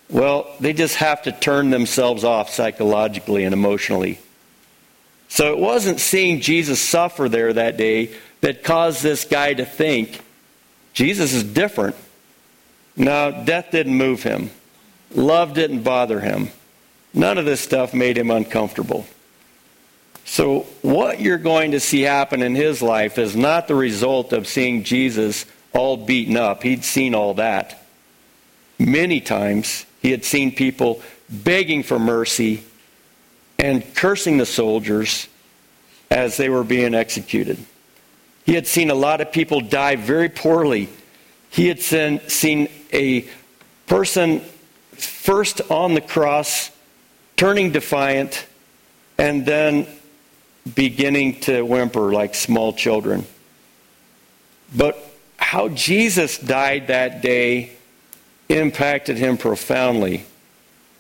well, 0.10 0.52
they 0.60 0.74
just 0.74 0.96
have 0.96 1.22
to 1.24 1.32
turn 1.32 1.70
themselves 1.70 2.24
off 2.24 2.50
psychologically 2.50 3.44
and 3.44 3.54
emotionally. 3.54 4.20
So 5.28 5.52
it 5.52 5.60
wasn't 5.60 6.00
seeing 6.00 6.42
Jesus 6.42 6.80
suffer 6.80 7.30
there 7.30 7.54
that 7.54 7.78
day 7.78 8.16
that 8.42 8.64
caused 8.64 9.04
this 9.04 9.24
guy 9.24 9.54
to 9.54 9.66
think 9.66 10.20
Jesus 10.94 11.34
is 11.34 11.44
different. 11.44 11.96
No, 12.98 13.44
death 13.46 13.72
didn't 13.72 13.96
move 13.96 14.24
him, 14.24 14.52
love 15.14 15.54
didn't 15.54 15.84
bother 15.84 16.20
him. 16.20 16.50
None 17.14 17.38
of 17.38 17.46
this 17.46 17.62
stuff 17.62 17.94
made 17.94 18.18
him 18.18 18.30
uncomfortable. 18.30 19.06
So, 20.26 20.62
what 20.82 21.22
you're 21.22 21.38
going 21.38 21.72
to 21.72 21.80
see 21.80 22.02
happen 22.02 22.42
in 22.42 22.56
his 22.56 22.82
life 22.82 23.18
is 23.18 23.36
not 23.36 23.68
the 23.68 23.76
result 23.76 24.34
of 24.34 24.48
seeing 24.48 24.84
Jesus 24.84 25.46
all 25.72 25.98
beaten 25.98 26.36
up. 26.36 26.64
He'd 26.64 26.84
seen 26.84 27.14
all 27.14 27.36
that. 27.36 27.86
Many 28.80 29.22
times 29.22 29.86
he 30.02 30.12
had 30.12 30.26
seen 30.26 30.54
people 30.54 31.02
begging 31.30 31.84
for 31.84 32.00
mercy 32.00 32.64
and 33.60 33.96
cursing 33.96 34.38
the 34.38 34.46
soldiers 34.46 35.28
as 36.12 36.38
they 36.38 36.50
were 36.50 36.64
being 36.64 36.94
executed. 36.94 37.58
He 38.46 38.54
had 38.54 38.68
seen 38.68 38.90
a 38.90 38.96
lot 38.96 39.22
of 39.22 39.32
people 39.32 39.62
die 39.62 39.96
very 39.96 40.30
poorly. 40.30 40.90
He 41.50 41.68
had 41.68 41.82
seen 41.82 42.70
a 42.96 43.28
person 43.88 44.40
first 44.94 45.62
on 45.70 45.94
the 45.94 46.02
cross 46.02 46.72
turning 47.36 47.72
defiant 47.72 48.48
and 49.18 49.46
then 49.46 49.88
beginning 50.74 51.40
to 51.42 51.62
whimper 51.64 52.12
like 52.12 52.34
small 52.34 52.74
children. 52.74 53.26
But 54.76 54.98
how 55.38 55.70
Jesus 55.70 56.38
died 56.38 56.88
that 56.88 57.22
day 57.22 57.72
impacted 58.50 59.18
him 59.18 59.38
profoundly. 59.38 60.26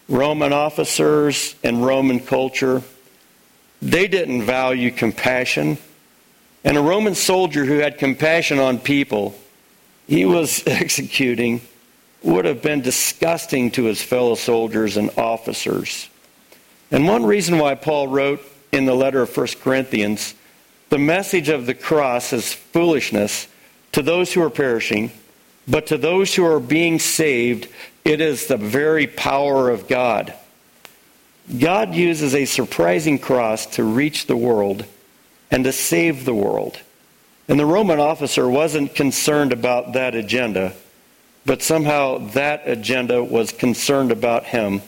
Roman 0.07 0.53
officers 0.53 1.55
and 1.63 1.83
Roman 1.83 2.19
culture, 2.19 2.83
they 3.81 4.07
didn't 4.07 4.43
value 4.43 4.91
compassion. 4.91 5.77
And 6.63 6.77
a 6.77 6.81
Roman 6.81 7.15
soldier 7.15 7.65
who 7.65 7.79
had 7.79 7.97
compassion 7.97 8.59
on 8.59 8.79
people, 8.79 9.35
he 10.07 10.25
was 10.25 10.63
executing, 10.67 11.61
would 12.25 12.45
have 12.45 12.61
been 12.61 12.81
disgusting 12.81 13.71
to 13.71 13.83
his 13.83 14.01
fellow 14.01 14.35
soldiers 14.35 14.97
and 14.97 15.11
officers. 15.17 16.09
And 16.91 17.07
one 17.07 17.25
reason 17.25 17.59
why 17.59 17.75
Paul 17.75 18.07
wrote 18.07 18.41
in 18.71 18.85
the 18.85 18.95
letter 18.95 19.21
of 19.21 19.35
1 19.35 19.47
Corinthians, 19.61 20.33
the 20.89 20.97
message 20.97 21.49
of 21.49 21.65
the 21.65 21.73
cross 21.73 22.33
is 22.33 22.51
foolishness 22.51 23.47
to 23.91 24.01
those 24.01 24.33
who 24.33 24.41
are 24.41 24.49
perishing, 24.49 25.11
but 25.67 25.87
to 25.87 25.97
those 25.97 26.33
who 26.35 26.45
are 26.45 26.59
being 26.59 26.99
saved, 26.99 27.67
it 28.03 28.21
is 28.21 28.47
the 28.47 28.57
very 28.57 29.07
power 29.07 29.69
of 29.69 29.87
God. 29.87 30.33
God 31.59 31.93
uses 31.93 32.33
a 32.33 32.45
surprising 32.45 33.19
cross 33.19 33.65
to 33.75 33.83
reach 33.83 34.25
the 34.25 34.37
world 34.37 34.85
and 35.51 35.63
to 35.63 35.71
save 35.71 36.25
the 36.25 36.33
world. 36.33 36.79
And 37.47 37.59
the 37.59 37.65
Roman 37.65 37.99
officer 37.99 38.49
wasn't 38.49 38.95
concerned 38.95 39.53
about 39.53 39.93
that 39.93 40.15
agenda, 40.15 40.73
but 41.45 41.61
somehow 41.61 42.17
that 42.29 42.63
agenda 42.65 43.23
was 43.23 43.51
concerned 43.51 44.11
about 44.11 44.45
him 44.45 44.81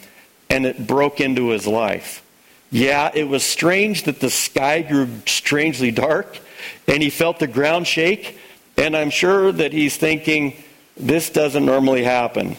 and 0.50 0.66
it 0.66 0.88
broke 0.88 1.22
into 1.22 1.50
his 1.50 1.68
life. 1.68 2.24
Yeah, 2.72 3.12
it 3.14 3.26
was 3.26 3.44
strange 3.44 4.04
that 4.04 4.20
the 4.20 4.30
sky 4.30 4.82
grew 4.82 5.08
strangely 5.26 5.92
dark 5.92 6.40
and 6.88 7.02
he 7.02 7.10
felt 7.10 7.40
the 7.40 7.48
ground 7.48 7.88
shake. 7.88 8.40
And 8.78 8.96
I'm 8.96 9.10
sure 9.10 9.52
that 9.52 9.74
he's 9.74 9.98
thinking, 9.98 10.54
this 10.96 11.30
doesn't 11.30 11.66
normally 11.66 12.04
happen. 12.04 12.58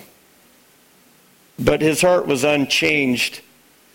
But 1.59 1.81
his 1.81 2.00
heart 2.00 2.26
was 2.26 2.45
unchanged 2.45 3.40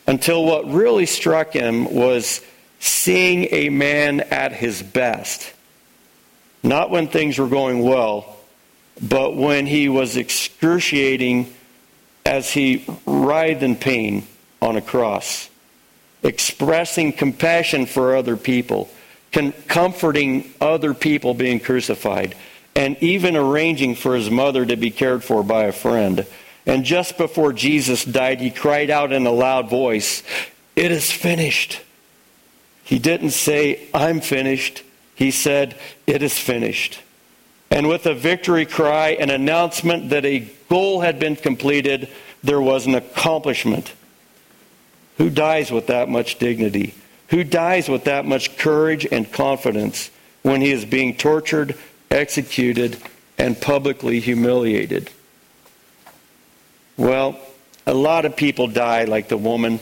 until 0.06 0.44
what 0.44 0.70
really 0.70 1.06
struck 1.06 1.54
him 1.54 1.94
was 1.94 2.42
seeing 2.80 3.48
a 3.52 3.70
man 3.70 4.20
at 4.20 4.52
his 4.52 4.84
best. 4.84 5.54
Not 6.62 6.90
when 6.90 7.08
things 7.08 7.40
were 7.40 7.48
going 7.48 7.82
well, 7.82 8.38
but 9.02 9.36
when 9.36 9.66
he 9.66 9.90
was 9.90 10.18
excruciating 10.18 11.54
as 12.26 12.52
he 12.52 12.86
writhed 13.06 13.64
in 13.64 13.76
pain 13.76 14.26
on 14.62 14.78
a 14.78 14.82
cross, 14.82 15.50
expressing 16.22 17.12
compassion 17.12 17.86
for 17.86 18.16
other 18.16 18.38
people, 18.38 18.90
comforting 19.68 20.54
other 20.62 20.94
people 20.94 21.34
being 21.34 21.60
crucified, 21.60 22.36
and 22.76 22.98
even 23.02 23.36
arranging 23.36 23.96
for 23.96 24.16
his 24.16 24.30
mother 24.30 24.66
to 24.66 24.76
be 24.76 24.90
cared 24.90 25.24
for 25.24 25.44
by 25.44 25.66
a 25.66 25.72
friend. 25.72 26.26
And 26.66 26.86
just 26.86 27.18
before 27.18 27.54
Jesus 27.54 28.06
died, 28.06 28.40
he 28.40 28.50
cried 28.50 28.90
out 28.90 29.12
in 29.12 29.28
a 29.28 29.32
loud 29.32 29.70
voice, 29.70 30.24
It 30.76 30.92
is 30.92 31.12
finished. 31.12 31.82
He 32.84 33.00
didn't 33.00 33.32
say, 33.32 33.88
I'm 33.94 34.22
finished. 34.22 34.84
He 35.16 35.32
said, 35.32 35.76
It 36.08 36.24
is 36.24 36.38
finished. 36.38 37.02
And 37.74 37.88
with 37.88 38.06
a 38.06 38.14
victory 38.14 38.68
cry, 38.68 39.18
an 39.20 39.32
announcement 39.32 40.12
that 40.12 40.26
a 40.26 40.48
goal 40.70 41.02
had 41.02 41.18
been 41.18 41.36
completed, 41.36 42.08
there 42.44 42.62
was 42.62 42.86
an 42.86 42.94
accomplishment. 42.94 43.94
Who 45.18 45.32
dies 45.32 45.72
with 45.72 45.88
that 45.88 46.08
much 46.08 46.38
dignity? 46.38 46.94
Who 47.30 47.44
dies 47.44 47.90
with 47.90 48.04
that 48.04 48.26
much 48.26 48.60
courage 48.60 49.08
and 49.12 49.32
confidence 49.32 50.12
when 50.44 50.62
he 50.62 50.72
is 50.72 50.86
being 50.86 51.18
tortured, 51.18 51.76
executed, 52.12 53.02
and 53.40 53.60
publicly 53.60 54.20
humiliated? 54.20 55.10
Well, 56.96 57.40
a 57.88 57.94
lot 57.96 58.26
of 58.26 58.36
people 58.36 58.68
die 58.68 59.06
like 59.06 59.30
the 59.30 59.38
woman 59.38 59.80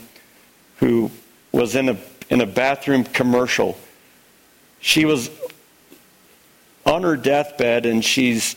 who 0.77 1.11
was 1.51 1.75
in 1.75 1.89
a, 1.89 1.97
in 2.29 2.39
a 2.39 2.45
bathroom 2.45 3.03
commercial. 3.03 3.77
She 4.79 5.03
was 5.03 5.29
on 6.85 7.03
her 7.03 7.15
deathbed 7.15 7.85
and 7.85 8.03
she's 8.03 8.55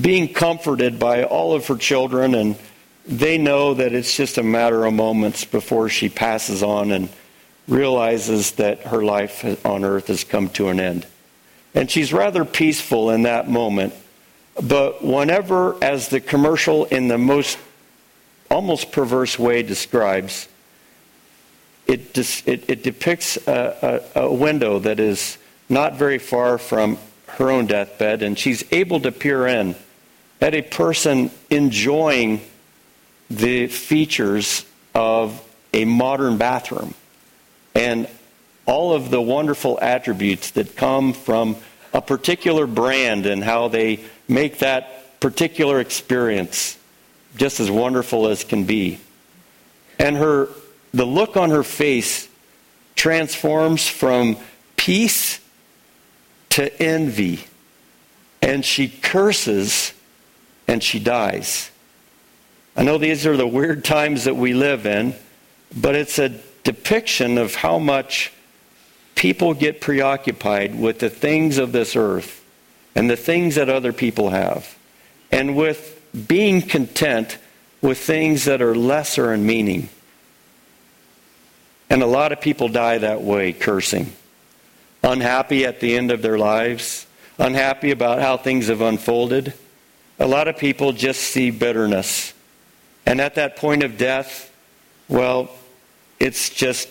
being 0.00 0.32
comforted 0.32 0.98
by 0.98 1.24
all 1.24 1.54
of 1.54 1.66
her 1.66 1.76
children, 1.76 2.34
and 2.34 2.56
they 3.06 3.38
know 3.38 3.74
that 3.74 3.92
it's 3.92 4.16
just 4.16 4.38
a 4.38 4.42
matter 4.42 4.84
of 4.84 4.94
moments 4.94 5.44
before 5.44 5.88
she 5.88 6.08
passes 6.08 6.62
on 6.62 6.92
and 6.92 7.08
realizes 7.66 8.52
that 8.52 8.80
her 8.82 9.02
life 9.02 9.44
on 9.66 9.84
earth 9.84 10.06
has 10.06 10.24
come 10.24 10.48
to 10.50 10.68
an 10.68 10.80
end. 10.80 11.06
And 11.74 11.90
she's 11.90 12.12
rather 12.12 12.44
peaceful 12.44 13.10
in 13.10 13.22
that 13.22 13.48
moment. 13.48 13.94
But 14.62 15.04
whenever, 15.04 15.76
as 15.82 16.08
the 16.08 16.20
commercial 16.20 16.86
in 16.86 17.08
the 17.08 17.18
most 17.18 17.58
almost 18.50 18.92
perverse 18.92 19.38
way 19.38 19.62
describes, 19.62 20.48
it, 21.86 22.16
it, 22.46 22.68
it 22.68 22.82
depicts 22.82 23.36
a, 23.46 24.02
a, 24.14 24.22
a 24.22 24.32
window 24.32 24.78
that 24.80 24.98
is 25.00 25.38
not 25.68 25.96
very 25.96 26.18
far 26.18 26.58
from 26.58 26.98
her 27.30 27.50
own 27.50 27.66
deathbed, 27.66 28.22
and 28.22 28.38
she's 28.38 28.64
able 28.72 29.00
to 29.00 29.12
peer 29.12 29.46
in 29.46 29.74
at 30.40 30.54
a 30.54 30.62
person 30.62 31.30
enjoying 31.50 32.40
the 33.30 33.66
features 33.66 34.64
of 34.94 35.42
a 35.72 35.84
modern 35.84 36.38
bathroom 36.38 36.94
and 37.74 38.08
all 38.66 38.92
of 38.92 39.10
the 39.10 39.20
wonderful 39.20 39.78
attributes 39.80 40.52
that 40.52 40.76
come 40.76 41.12
from 41.12 41.56
a 41.92 42.00
particular 42.00 42.66
brand 42.66 43.26
and 43.26 43.42
how 43.42 43.68
they 43.68 44.00
make 44.28 44.58
that 44.58 45.20
particular 45.20 45.80
experience 45.80 46.78
just 47.36 47.60
as 47.60 47.70
wonderful 47.70 48.28
as 48.28 48.44
can 48.44 48.64
be. 48.64 48.98
And 49.98 50.16
her 50.16 50.48
the 50.92 51.04
look 51.04 51.36
on 51.36 51.50
her 51.50 51.62
face 51.62 52.28
transforms 52.94 53.86
from 53.86 54.36
peace 54.76 55.40
to 56.58 56.82
envy. 56.82 57.38
And 58.42 58.64
she 58.64 58.88
curses 58.88 59.92
and 60.66 60.82
she 60.82 60.98
dies. 60.98 61.70
I 62.76 62.82
know 62.82 62.98
these 62.98 63.28
are 63.28 63.36
the 63.36 63.46
weird 63.46 63.84
times 63.84 64.24
that 64.24 64.34
we 64.34 64.54
live 64.54 64.84
in, 64.84 65.14
but 65.74 65.94
it's 65.94 66.18
a 66.18 66.30
depiction 66.64 67.38
of 67.38 67.54
how 67.54 67.78
much 67.78 68.32
people 69.14 69.54
get 69.54 69.80
preoccupied 69.80 70.76
with 70.76 70.98
the 70.98 71.08
things 71.08 71.58
of 71.58 71.70
this 71.70 71.94
earth 71.94 72.44
and 72.96 73.08
the 73.08 73.16
things 73.16 73.54
that 73.54 73.68
other 73.68 73.92
people 73.92 74.30
have, 74.30 74.76
and 75.30 75.56
with 75.56 76.00
being 76.26 76.60
content 76.60 77.38
with 77.80 77.98
things 77.98 78.46
that 78.46 78.60
are 78.60 78.74
lesser 78.74 79.32
in 79.32 79.46
meaning. 79.46 79.88
And 81.88 82.02
a 82.02 82.06
lot 82.06 82.32
of 82.32 82.40
people 82.40 82.68
die 82.68 82.98
that 82.98 83.22
way, 83.22 83.52
cursing. 83.52 84.12
Unhappy 85.08 85.64
at 85.64 85.80
the 85.80 85.96
end 85.96 86.10
of 86.10 86.20
their 86.20 86.36
lives, 86.36 87.06
unhappy 87.38 87.90
about 87.90 88.20
how 88.20 88.36
things 88.36 88.68
have 88.68 88.82
unfolded. 88.82 89.54
A 90.18 90.26
lot 90.26 90.48
of 90.48 90.58
people 90.58 90.92
just 90.92 91.22
see 91.22 91.50
bitterness. 91.50 92.34
And 93.06 93.18
at 93.18 93.36
that 93.36 93.56
point 93.56 93.82
of 93.82 93.96
death, 93.96 94.52
well, 95.08 95.48
it's 96.20 96.50
just 96.50 96.90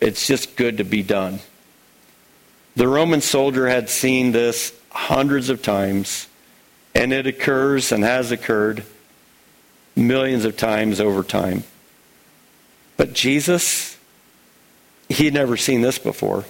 it's 0.00 0.26
just 0.26 0.56
good 0.56 0.78
to 0.78 0.84
be 0.84 1.02
done. 1.02 1.40
The 2.74 2.88
Roman 2.88 3.20
soldier 3.20 3.68
had 3.68 3.90
seen 3.90 4.32
this 4.32 4.72
hundreds 4.90 5.50
of 5.50 5.60
times. 5.60 6.26
And 6.94 7.12
it 7.12 7.26
occurs 7.26 7.90
and 7.92 8.04
has 8.04 8.30
occurred 8.30 8.84
millions 9.96 10.44
of 10.44 10.56
times 10.56 11.00
over 11.00 11.22
time. 11.22 11.64
But 12.96 13.12
Jesus, 13.12 13.93
he'd 15.08 15.34
never 15.34 15.56
seen 15.56 15.80
this 15.80 15.98
before. 15.98 16.44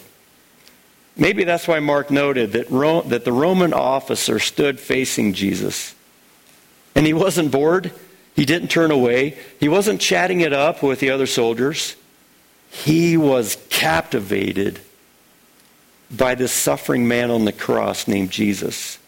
Maybe 1.17 1.45
that's 1.45 1.69
why 1.69 1.81
Mark 1.81 2.11
noted 2.11 2.53
that, 2.53 2.71
Ro- 2.71 3.03
that 3.03 3.25
the 3.25 3.33
Roman 3.33 3.73
officer 3.73 4.39
stood 4.39 4.81
facing 4.81 5.33
Jesus. 5.33 5.95
And 6.95 7.07
he 7.07 7.13
wasn't 7.13 7.51
bored. 7.53 7.93
He 8.35 8.45
didn't 8.45 8.69
turn 8.69 8.91
away. 8.91 9.39
He 9.61 9.69
wasn't 9.69 10.01
chatting 10.01 10.41
it 10.41 10.53
up 10.53 10.83
with 10.83 11.01
the 11.01 11.11
other 11.11 11.27
soldiers. 11.27 11.95
He 12.71 13.17
was 13.17 13.57
captivated 13.71 14.81
by 16.11 16.35
this 16.35 16.53
suffering 16.53 17.07
man 17.07 17.31
on 17.31 17.45
the 17.45 17.53
cross 17.53 18.09
named 18.09 18.31
Jesus. 18.31 18.99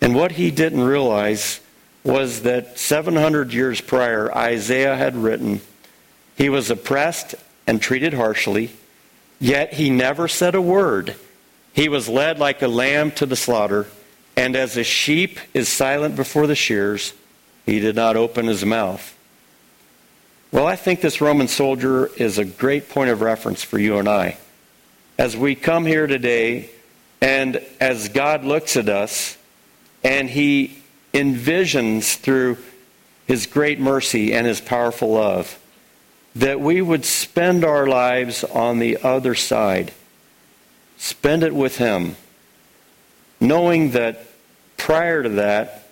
And 0.00 0.14
what 0.14 0.32
he 0.32 0.50
didn't 0.50 0.82
realize 0.82 1.60
was 2.04 2.42
that 2.42 2.78
700 2.78 3.52
years 3.52 3.80
prior, 3.80 4.34
Isaiah 4.34 4.96
had 4.96 5.16
written 5.16 5.60
He 6.36 6.48
was 6.48 6.70
oppressed 6.70 7.34
and 7.68 7.82
treated 7.82 8.14
harshly, 8.14 8.70
yet 9.38 9.74
he 9.74 9.90
never 9.90 10.26
said 10.26 10.54
a 10.54 10.60
word. 10.60 11.14
He 11.74 11.90
was 11.90 12.08
led 12.08 12.38
like 12.38 12.62
a 12.62 12.66
lamb 12.66 13.10
to 13.12 13.26
the 13.26 13.36
slaughter, 13.36 13.86
and 14.36 14.56
as 14.56 14.78
a 14.78 14.82
sheep 14.82 15.38
is 15.52 15.68
silent 15.68 16.16
before 16.16 16.46
the 16.46 16.54
shears, 16.54 17.12
he 17.66 17.78
did 17.78 17.94
not 17.94 18.16
open 18.16 18.46
his 18.46 18.64
mouth. 18.64 19.14
Well, 20.50 20.66
I 20.66 20.76
think 20.76 21.02
this 21.02 21.20
Roman 21.20 21.46
soldier 21.46 22.06
is 22.16 22.38
a 22.38 22.44
great 22.46 22.88
point 22.88 23.10
of 23.10 23.20
reference 23.20 23.62
for 23.62 23.78
you 23.78 23.98
and 23.98 24.08
I. 24.08 24.38
As 25.18 25.36
we 25.36 25.54
come 25.54 25.84
here 25.84 26.06
today, 26.06 26.70
and 27.20 27.62
as 27.80 28.08
God 28.08 28.44
looks 28.44 28.78
at 28.78 28.88
us, 28.88 29.36
and 30.02 30.30
he 30.30 30.82
envisions 31.12 32.16
through 32.16 32.56
his 33.26 33.44
great 33.44 33.78
mercy 33.78 34.32
and 34.32 34.46
his 34.46 34.62
powerful 34.62 35.12
love 35.12 35.57
that 36.38 36.60
we 36.60 36.82
would 36.82 37.04
spend 37.04 37.64
our 37.64 37.86
lives 37.86 38.42
on 38.42 38.78
the 38.78 38.98
other 39.02 39.34
side, 39.34 39.92
spend 40.96 41.42
it 41.42 41.54
with 41.54 41.76
him, 41.78 42.16
knowing 43.40 43.92
that 43.92 44.24
prior 44.76 45.22
to 45.22 45.28
that, 45.28 45.88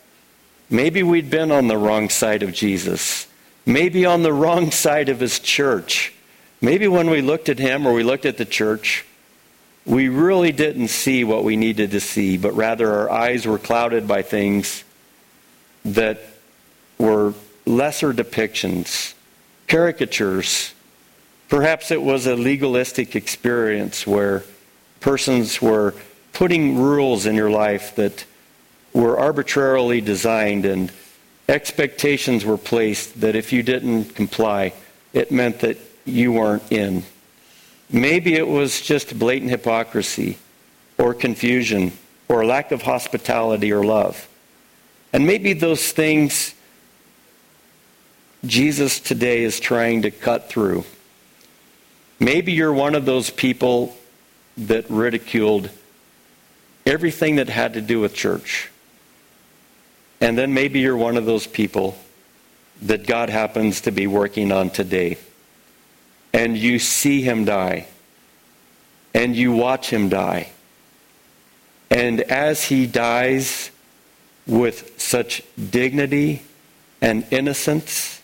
maybe 0.68 1.02
we'd 1.02 1.30
been 1.30 1.52
on 1.52 1.68
the 1.68 1.78
wrong 1.78 2.08
side 2.08 2.42
of 2.42 2.52
Jesus 2.52 3.26
maybe 3.66 4.06
on 4.06 4.22
the 4.22 4.32
wrong 4.32 4.70
side 4.84 5.08
of 5.08 5.20
his 5.20 5.40
church. 5.40 6.14
Maybe 6.60 6.88
when 6.88 7.10
we 7.10 7.20
looked 7.20 7.48
at 7.50 7.58
him 7.58 7.86
or 7.86 7.92
we 7.92 8.04
looked 8.04 8.24
at 8.24 8.38
the 8.38 8.46
church, 8.46 9.04
we 9.84 10.08
really 10.08 10.52
didn't 10.52 10.88
see 10.88 11.22
what 11.22 11.44
we 11.44 11.56
needed 11.56 11.90
to 11.90 12.00
see, 12.00 12.38
but 12.38 12.52
rather 12.52 12.92
our 12.92 13.10
eyes 13.10 13.46
were 13.46 13.58
clouded 13.58 14.08
by 14.08 14.22
things 14.22 14.84
that 15.84 16.20
were 16.98 17.34
lesser 17.66 18.12
depictions, 18.12 19.12
caricatures. 19.66 20.74
Perhaps 21.48 21.90
it 21.90 22.02
was 22.02 22.26
a 22.26 22.34
legalistic 22.34 23.14
experience 23.16 24.06
where 24.06 24.44
persons 25.00 25.62
were 25.62 25.94
putting 26.32 26.76
rules 26.76 27.26
in 27.26 27.34
your 27.34 27.50
life 27.50 27.94
that 27.96 28.24
were 28.92 29.18
arbitrarily 29.18 30.00
designed 30.00 30.64
and 30.64 30.90
expectations 31.48 32.44
were 32.44 32.58
placed 32.58 33.20
that 33.20 33.36
if 33.36 33.52
you 33.52 33.62
didn't 33.62 34.14
comply, 34.14 34.72
it 35.12 35.30
meant 35.30 35.60
that 35.60 35.78
you 36.04 36.32
weren't 36.32 36.70
in. 36.72 37.04
Maybe 37.90 38.34
it 38.34 38.48
was 38.48 38.80
just 38.80 39.18
blatant 39.18 39.50
hypocrisy 39.50 40.38
or 40.98 41.14
confusion 41.14 41.92
or 42.28 42.44
lack 42.44 42.72
of 42.72 42.82
hospitality 42.82 43.72
or 43.72 43.84
love. 43.84 44.28
And 45.12 45.26
maybe 45.26 45.52
those 45.52 45.92
things 45.92 46.55
Jesus 48.44 49.00
today 49.00 49.42
is 49.42 49.58
trying 49.58 50.02
to 50.02 50.10
cut 50.10 50.48
through. 50.48 50.84
Maybe 52.18 52.52
you're 52.52 52.72
one 52.72 52.94
of 52.94 53.04
those 53.04 53.30
people 53.30 53.96
that 54.56 54.88
ridiculed 54.88 55.70
everything 56.84 57.36
that 57.36 57.48
had 57.48 57.74
to 57.74 57.80
do 57.80 58.00
with 58.00 58.14
church. 58.14 58.70
And 60.20 60.38
then 60.38 60.54
maybe 60.54 60.80
you're 60.80 60.96
one 60.96 61.16
of 61.16 61.26
those 61.26 61.46
people 61.46 61.98
that 62.82 63.06
God 63.06 63.28
happens 63.28 63.82
to 63.82 63.90
be 63.90 64.06
working 64.06 64.52
on 64.52 64.70
today. 64.70 65.18
And 66.32 66.56
you 66.56 66.78
see 66.78 67.22
him 67.22 67.44
die. 67.44 67.86
And 69.14 69.34
you 69.34 69.52
watch 69.52 69.90
him 69.90 70.08
die. 70.08 70.52
And 71.90 72.20
as 72.20 72.64
he 72.64 72.86
dies 72.86 73.70
with 74.46 75.00
such 75.00 75.42
dignity 75.70 76.42
and 77.00 77.26
innocence 77.30 78.15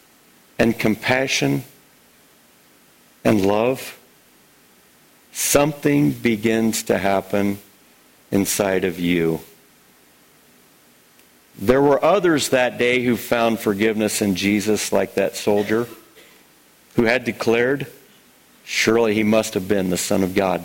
and 0.63 0.79
compassion 0.79 1.65
and 3.25 3.45
love, 3.45 3.99
something 5.33 6.13
begins 6.13 6.85
to 6.85 6.97
happen 6.97 7.59
inside 8.31 8.85
of 8.85 9.01
you. 9.01 9.41
There 11.59 11.83
were 11.83 12.03
others 12.05 12.51
that 12.51 12.79
day 12.79 13.03
who 13.03 13.17
found 13.17 13.59
forgiveness 13.59 14.23
in 14.23 14.37
Jesus, 14.37 14.93
like 14.93 15.15
that 15.15 15.35
soldier 15.35 15.89
who 16.95 17.07
had 17.07 17.25
declared, 17.25 17.89
Surely 18.63 19.15
he 19.15 19.25
must 19.25 19.55
have 19.55 19.67
been 19.67 19.91
the 19.91 19.97
Son 19.97 20.23
of 20.23 20.33
God. 20.33 20.65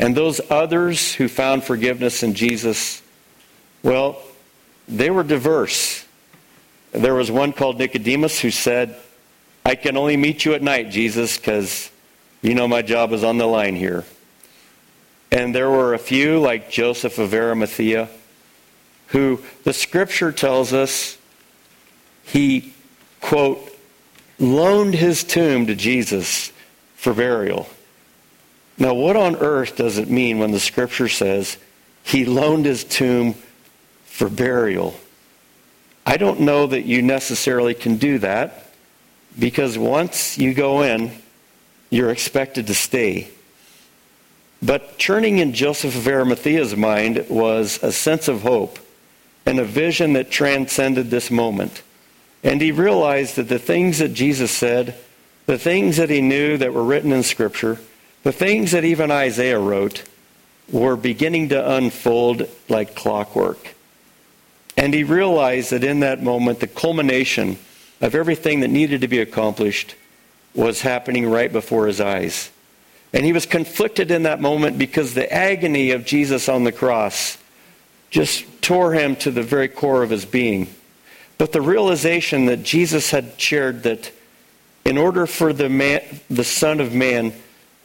And 0.00 0.16
those 0.16 0.40
others 0.50 1.14
who 1.14 1.28
found 1.28 1.62
forgiveness 1.62 2.24
in 2.24 2.34
Jesus, 2.34 3.02
well, 3.84 4.20
they 4.88 5.10
were 5.10 5.22
diverse. 5.22 6.05
There 6.92 7.14
was 7.14 7.30
one 7.30 7.52
called 7.52 7.78
Nicodemus 7.78 8.40
who 8.40 8.50
said, 8.50 8.96
I 9.64 9.74
can 9.74 9.96
only 9.96 10.16
meet 10.16 10.44
you 10.44 10.54
at 10.54 10.62
night, 10.62 10.90
Jesus, 10.90 11.36
because 11.36 11.90
you 12.40 12.54
know 12.54 12.68
my 12.68 12.82
job 12.82 13.12
is 13.12 13.24
on 13.24 13.38
the 13.38 13.46
line 13.46 13.74
here. 13.74 14.04
And 15.32 15.54
there 15.54 15.70
were 15.70 15.92
a 15.92 15.98
few, 15.98 16.38
like 16.38 16.70
Joseph 16.70 17.18
of 17.18 17.34
Arimathea, 17.34 18.08
who 19.08 19.42
the 19.64 19.72
scripture 19.72 20.32
tells 20.32 20.72
us 20.72 21.18
he, 22.22 22.72
quote, 23.20 23.58
loaned 24.38 24.94
his 24.94 25.24
tomb 25.24 25.66
to 25.66 25.74
Jesus 25.74 26.52
for 26.94 27.12
burial. 27.12 27.68
Now, 28.78 28.94
what 28.94 29.16
on 29.16 29.36
earth 29.36 29.76
does 29.76 29.98
it 29.98 30.10
mean 30.10 30.38
when 30.38 30.50
the 30.52 30.60
scripture 30.60 31.08
says 31.08 31.56
he 32.02 32.24
loaned 32.24 32.66
his 32.66 32.84
tomb 32.84 33.34
for 34.04 34.28
burial? 34.28 34.98
I 36.08 36.18
don't 36.18 36.40
know 36.40 36.68
that 36.68 36.84
you 36.84 37.02
necessarily 37.02 37.74
can 37.74 37.96
do 37.96 38.20
that 38.20 38.72
because 39.36 39.76
once 39.76 40.38
you 40.38 40.54
go 40.54 40.82
in, 40.82 41.10
you're 41.90 42.10
expected 42.10 42.68
to 42.68 42.74
stay. 42.74 43.28
But 44.62 44.98
churning 44.98 45.38
in 45.38 45.52
Joseph 45.52 45.96
of 45.96 46.06
Arimathea's 46.06 46.76
mind 46.76 47.26
was 47.28 47.82
a 47.82 47.90
sense 47.90 48.28
of 48.28 48.42
hope 48.42 48.78
and 49.44 49.58
a 49.58 49.64
vision 49.64 50.12
that 50.12 50.30
transcended 50.30 51.10
this 51.10 51.30
moment. 51.30 51.82
And 52.44 52.60
he 52.60 52.70
realized 52.70 53.34
that 53.36 53.48
the 53.48 53.58
things 53.58 53.98
that 53.98 54.14
Jesus 54.14 54.52
said, 54.52 54.94
the 55.46 55.58
things 55.58 55.96
that 55.96 56.10
he 56.10 56.20
knew 56.20 56.56
that 56.56 56.72
were 56.72 56.84
written 56.84 57.12
in 57.12 57.24
Scripture, 57.24 57.78
the 58.22 58.32
things 58.32 58.70
that 58.70 58.84
even 58.84 59.10
Isaiah 59.10 59.58
wrote, 59.58 60.04
were 60.70 60.96
beginning 60.96 61.48
to 61.50 61.74
unfold 61.76 62.48
like 62.68 62.94
clockwork. 62.94 63.75
And 64.76 64.92
he 64.92 65.04
realized 65.04 65.70
that 65.70 65.84
in 65.84 66.00
that 66.00 66.22
moment, 66.22 66.60
the 66.60 66.66
culmination 66.66 67.58
of 68.00 68.14
everything 68.14 68.60
that 68.60 68.68
needed 68.68 69.00
to 69.00 69.08
be 69.08 69.20
accomplished 69.20 69.94
was 70.54 70.82
happening 70.82 71.28
right 71.28 71.52
before 71.52 71.86
his 71.86 72.00
eyes. 72.00 72.50
And 73.12 73.24
he 73.24 73.32
was 73.32 73.46
conflicted 73.46 74.10
in 74.10 74.24
that 74.24 74.40
moment 74.40 74.78
because 74.78 75.14
the 75.14 75.32
agony 75.32 75.92
of 75.92 76.04
Jesus 76.04 76.48
on 76.48 76.64
the 76.64 76.72
cross 76.72 77.38
just 78.10 78.44
tore 78.62 78.92
him 78.92 79.16
to 79.16 79.30
the 79.30 79.42
very 79.42 79.68
core 79.68 80.02
of 80.02 80.10
his 80.10 80.24
being. 80.24 80.68
But 81.38 81.52
the 81.52 81.60
realization 81.60 82.46
that 82.46 82.62
Jesus 82.62 83.10
had 83.10 83.40
shared 83.40 83.82
that 83.84 84.12
in 84.84 84.98
order 84.98 85.26
for 85.26 85.52
the, 85.52 85.68
man, 85.68 86.02
the 86.30 86.44
Son 86.44 86.80
of 86.80 86.94
Man 86.94 87.32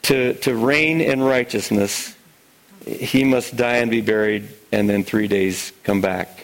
to, 0.04 0.34
to 0.36 0.56
reign 0.56 1.02
in 1.02 1.22
righteousness, 1.22 2.16
he 2.86 3.24
must 3.24 3.56
die 3.56 3.78
and 3.78 3.92
be 3.92 4.02
buried 4.02 4.48
and 4.72 4.90
then 4.90 5.04
three 5.04 5.28
days 5.28 5.72
come 5.84 6.02
back. 6.02 6.41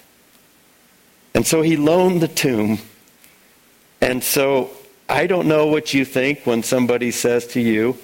And 1.37 1.45
so 1.45 1.61
he 1.61 1.77
loaned 1.77 2.21
the 2.21 2.27
tomb. 2.27 2.79
And 4.01 4.23
so 4.23 4.71
I 5.07 5.27
don't 5.27 5.47
know 5.47 5.67
what 5.67 5.93
you 5.93 6.03
think 6.03 6.47
when 6.47 6.63
somebody 6.63 7.11
says 7.11 7.45
to 7.49 7.61
you, 7.61 7.95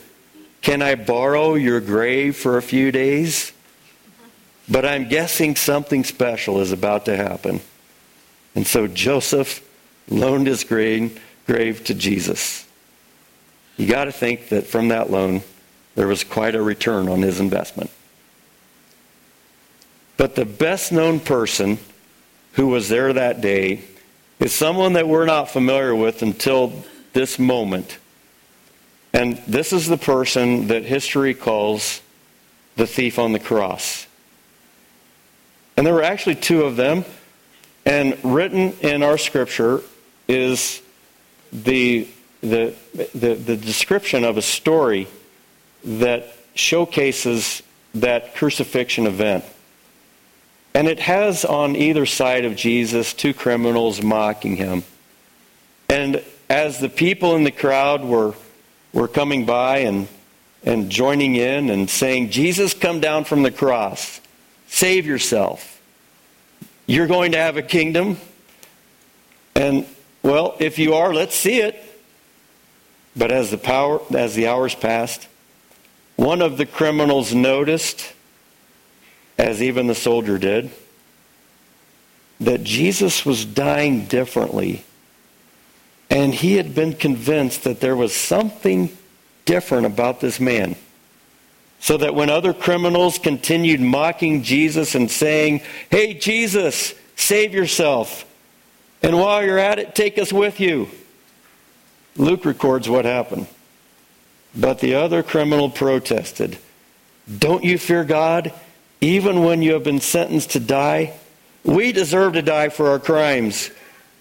Can 0.61 0.83
I 0.83 0.93
borrow 0.93 1.55
your 1.55 1.81
grave 1.81 2.37
for 2.37 2.59
a 2.59 2.61
few 2.61 2.91
days? 2.91 3.51
But 4.69 4.85
I'm 4.85 5.09
guessing 5.09 5.55
something 5.55 6.03
special 6.03 6.61
is 6.61 6.71
about 6.71 7.05
to 7.05 7.17
happen. 7.17 7.61
And 8.53 8.67
so 8.67 8.85
Joseph 8.85 9.67
loaned 10.07 10.45
his 10.45 10.63
grave, 10.63 11.19
to 11.47 11.93
Jesus. 11.95 12.67
You 13.77 13.87
got 13.87 14.03
to 14.03 14.11
think 14.11 14.49
that 14.49 14.67
from 14.67 14.89
that 14.89 15.09
loan, 15.09 15.41
there 15.95 16.07
was 16.07 16.23
quite 16.23 16.53
a 16.53 16.61
return 16.61 17.09
on 17.09 17.23
his 17.23 17.39
investment. 17.39 17.89
But 20.17 20.35
the 20.35 20.45
best 20.45 20.91
known 20.91 21.19
person 21.19 21.79
who 22.53 22.67
was 22.67 22.89
there 22.89 23.13
that 23.13 23.41
day 23.41 23.83
is 24.39 24.53
someone 24.53 24.93
that 24.93 25.07
we're 25.07 25.25
not 25.25 25.49
familiar 25.49 25.95
with 25.95 26.21
until 26.21 26.83
this 27.13 27.37
moment. 27.37 27.97
And 29.13 29.37
this 29.47 29.71
is 29.73 29.87
the 29.87 29.97
person 29.97 30.67
that 30.67 30.83
history 30.83 31.33
calls 31.33 32.01
the 32.75 32.87
thief 32.87 33.19
on 33.19 33.31
the 33.31 33.39
cross. 33.39 34.07
And 35.77 35.85
there 35.85 35.93
were 35.93 36.03
actually 36.03 36.35
two 36.35 36.63
of 36.63 36.75
them. 36.75 37.05
And 37.85 38.17
written 38.23 38.73
in 38.81 39.03
our 39.03 39.17
scripture 39.17 39.81
is 40.27 40.81
the, 41.51 42.07
the, 42.41 42.73
the, 43.13 43.35
the 43.35 43.57
description 43.57 44.23
of 44.23 44.37
a 44.37 44.41
story 44.41 45.07
that 45.83 46.33
showcases 46.55 47.61
that 47.95 48.35
crucifixion 48.35 49.05
event. 49.05 49.43
And 50.75 50.88
it 50.88 50.99
has 50.99 51.45
on 51.45 51.75
either 51.75 52.05
side 52.05 52.45
of 52.45 52.55
Jesus 52.55 53.13
two 53.13 53.33
criminals 53.33 54.01
mocking 54.01 54.55
him. 54.55 54.83
And 55.88 56.23
as 56.49 56.79
the 56.79 56.89
people 56.89 57.36
in 57.36 57.43
the 57.43 57.51
crowd 57.51 58.03
were, 58.03 58.33
were 58.91 59.07
coming 59.07 59.45
by 59.45 59.79
and, 59.79 60.07
and 60.63 60.89
joining 60.89 61.36
in 61.36 61.69
and 61.69 61.89
saying, 61.89 62.31
Jesus, 62.31 62.73
come 62.73 62.99
down 62.99 63.23
from 63.23 63.43
the 63.43 63.51
cross, 63.51 64.19
save 64.67 65.05
yourself. 65.05 65.81
You're 66.86 67.07
going 67.07 67.33
to 67.33 67.38
have 67.38 67.57
a 67.57 67.62
kingdom. 67.62 68.17
And, 69.55 69.86
well, 70.21 70.55
if 70.59 70.79
you 70.79 70.95
are, 70.95 71.13
let's 71.13 71.36
see 71.36 71.59
it. 71.59 71.81
But 73.15 73.31
as 73.31 73.51
the, 73.51 73.57
power, 73.57 74.01
as 74.15 74.33
the 74.33 74.47
hours 74.47 74.73
passed, 74.73 75.27
one 76.15 76.41
of 76.41 76.57
the 76.57 76.65
criminals 76.65 77.33
noticed, 77.33 78.12
as 79.37 79.61
even 79.61 79.87
the 79.87 79.95
soldier 79.95 80.37
did, 80.37 80.71
that 82.39 82.63
Jesus 82.63 83.25
was 83.25 83.45
dying 83.45 84.05
differently. 84.05 84.83
And 86.09 86.33
he 86.33 86.55
had 86.55 86.75
been 86.75 86.93
convinced 86.93 87.63
that 87.63 87.79
there 87.79 87.95
was 87.95 88.15
something 88.15 88.95
different 89.45 89.85
about 89.85 90.19
this 90.19 90.39
man. 90.39 90.75
So 91.79 91.97
that 91.97 92.15
when 92.15 92.29
other 92.29 92.53
criminals 92.53 93.17
continued 93.17 93.81
mocking 93.81 94.43
Jesus 94.43 94.95
and 94.95 95.11
saying, 95.11 95.61
Hey, 95.89 96.13
Jesus, 96.13 96.93
save 97.15 97.53
yourself. 97.53 98.25
And 99.01 99.17
while 99.17 99.43
you're 99.43 99.59
at 99.59 99.79
it, 99.79 99.95
take 99.95 100.17
us 100.17 100.31
with 100.31 100.59
you. 100.61 100.87
Luke 102.15 102.45
records 102.45 102.87
what 102.87 103.05
happened. 103.05 103.47
But 104.55 104.79
the 104.79 104.95
other 104.95 105.23
criminal 105.23 105.69
protested, 105.69 106.57
Don't 107.39 107.63
you 107.63 107.77
fear 107.77 108.03
God, 108.03 108.53
even 109.03 109.43
when 109.43 109.61
you 109.61 109.73
have 109.73 109.83
been 109.83 109.99
sentenced 109.99 110.51
to 110.51 110.59
die? 110.59 111.13
We 111.65 111.91
deserve 111.91 112.33
to 112.33 112.41
die 112.41 112.69
for 112.69 112.89
our 112.89 112.99
crimes. 112.99 113.69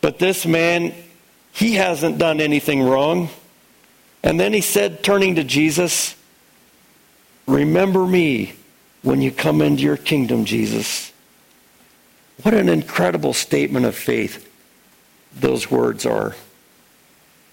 But 0.01 0.19
this 0.19 0.45
man, 0.45 0.93
he 1.53 1.75
hasn't 1.75 2.19
done 2.19 2.41
anything 2.41 2.83
wrong. 2.83 3.29
And 4.25 4.41
then 4.41 4.53
he 4.53 4.61
said, 4.61 5.05
turning 5.05 5.37
to 5.37 5.45
Jesus, 5.45 6.17
Remember 7.47 8.07
me 8.07 8.55
when 9.03 9.21
you 9.21 9.31
come 9.33 9.61
into 9.63 9.83
your 9.83 9.97
kingdom, 9.97 10.45
Jesus. 10.45 11.13
What 12.43 12.55
an 12.55 12.69
incredible 12.69 13.35
statement 13.35 13.87
of 13.87 13.95
faith 13.95 14.49
those 15.35 15.71
words 15.71 16.07
are. 16.07 16.35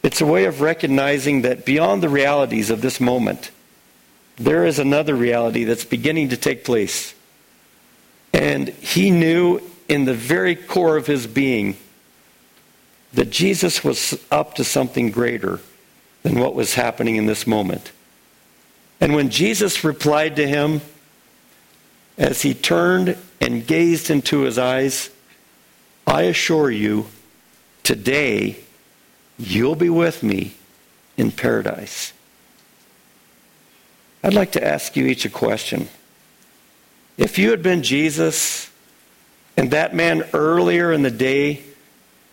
It's 0.01 0.21
a 0.21 0.25
way 0.25 0.45
of 0.45 0.61
recognizing 0.61 1.41
that 1.41 1.65
beyond 1.65 2.01
the 2.01 2.09
realities 2.09 2.69
of 2.69 2.81
this 2.81 2.99
moment, 2.99 3.51
there 4.37 4.65
is 4.65 4.79
another 4.79 5.15
reality 5.15 5.63
that's 5.63 5.85
beginning 5.85 6.29
to 6.29 6.37
take 6.37 6.63
place. 6.63 7.13
And 8.33 8.69
he 8.69 9.11
knew 9.11 9.61
in 9.87 10.05
the 10.05 10.13
very 10.13 10.55
core 10.55 10.97
of 10.97 11.07
his 11.07 11.27
being 11.27 11.77
that 13.13 13.31
Jesus 13.31 13.83
was 13.83 14.19
up 14.29 14.55
to 14.55 14.63
something 14.63 15.11
greater 15.11 15.59
than 16.23 16.39
what 16.39 16.53
was 16.53 16.75
happening 16.75 17.15
in 17.15 17.25
this 17.25 17.47
moment. 17.47 17.91
And 19.01 19.15
when 19.15 19.29
Jesus 19.29 19.83
replied 19.83 20.35
to 20.35 20.47
him, 20.47 20.81
as 22.17 22.41
he 22.41 22.53
turned 22.53 23.17
and 23.39 23.65
gazed 23.65 24.09
into 24.09 24.41
his 24.41 24.57
eyes, 24.57 25.09
I 26.05 26.23
assure 26.23 26.69
you, 26.69 27.07
today 27.83 28.59
you'll 29.37 29.75
be 29.75 29.89
with 29.89 30.21
me 30.21 30.55
in 31.17 31.31
paradise. 31.31 32.13
I'd 34.21 34.33
like 34.33 34.51
to 34.51 34.63
ask 34.63 34.97
you 34.97 35.05
each 35.05 35.23
a 35.23 35.29
question. 35.29 35.87
If 37.19 37.37
you 37.37 37.51
had 37.51 37.61
been 37.61 37.83
Jesus 37.83 38.71
and 39.57 39.71
that 39.71 39.93
man 39.93 40.23
earlier 40.33 40.93
in 40.93 41.01
the 41.01 41.11
day, 41.11 41.61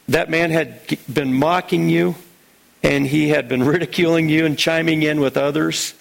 that 0.09 0.31
man 0.31 0.53
had 0.53 0.97
been 1.13 1.35
mocking 1.35 1.89
you 1.89 2.15
and 2.85 3.05
he 3.05 3.31
had 3.31 3.49
been 3.49 3.65
ridiculing 3.65 4.29
you 4.29 4.47
and 4.47 4.57
chiming 4.57 5.03
in 5.03 5.19
with 5.19 5.37
others, 5.37 5.93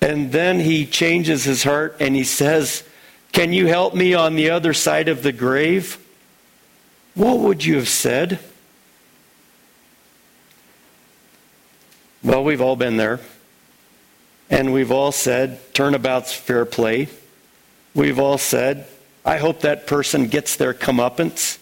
and 0.00 0.32
then 0.32 0.58
he 0.58 0.84
changes 0.84 1.44
his 1.44 1.62
heart 1.62 1.98
and 2.00 2.16
he 2.16 2.24
says, 2.24 2.82
Can 3.30 3.52
you 3.52 3.68
help 3.68 3.94
me 3.94 4.14
on 4.14 4.34
the 4.34 4.50
other 4.50 4.74
side 4.74 5.08
of 5.08 5.22
the 5.22 5.30
grave? 5.30 5.96
What 7.14 7.38
would 7.38 7.64
you 7.64 7.76
have 7.76 7.88
said? 7.88 8.40
Well, 12.24 12.42
we've 12.42 12.60
all 12.60 12.74
been 12.74 12.96
there. 12.96 13.20
And 14.50 14.72
we've 14.72 14.90
all 14.90 15.12
said, 15.12 15.60
turnabout's 15.72 16.32
fair 16.32 16.64
play. 16.64 17.08
We've 17.96 18.18
all 18.18 18.36
said, 18.36 18.86
I 19.24 19.38
hope 19.38 19.60
that 19.60 19.86
person 19.86 20.26
gets 20.26 20.56
their 20.56 20.74
comeuppance. 20.74 21.56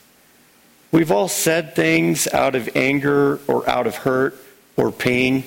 We've 0.90 1.12
all 1.12 1.28
said 1.28 1.76
things 1.76 2.26
out 2.26 2.56
of 2.56 2.76
anger 2.76 3.38
or 3.46 3.70
out 3.70 3.86
of 3.86 3.94
hurt 3.94 4.36
or 4.76 4.90
pain 4.90 5.44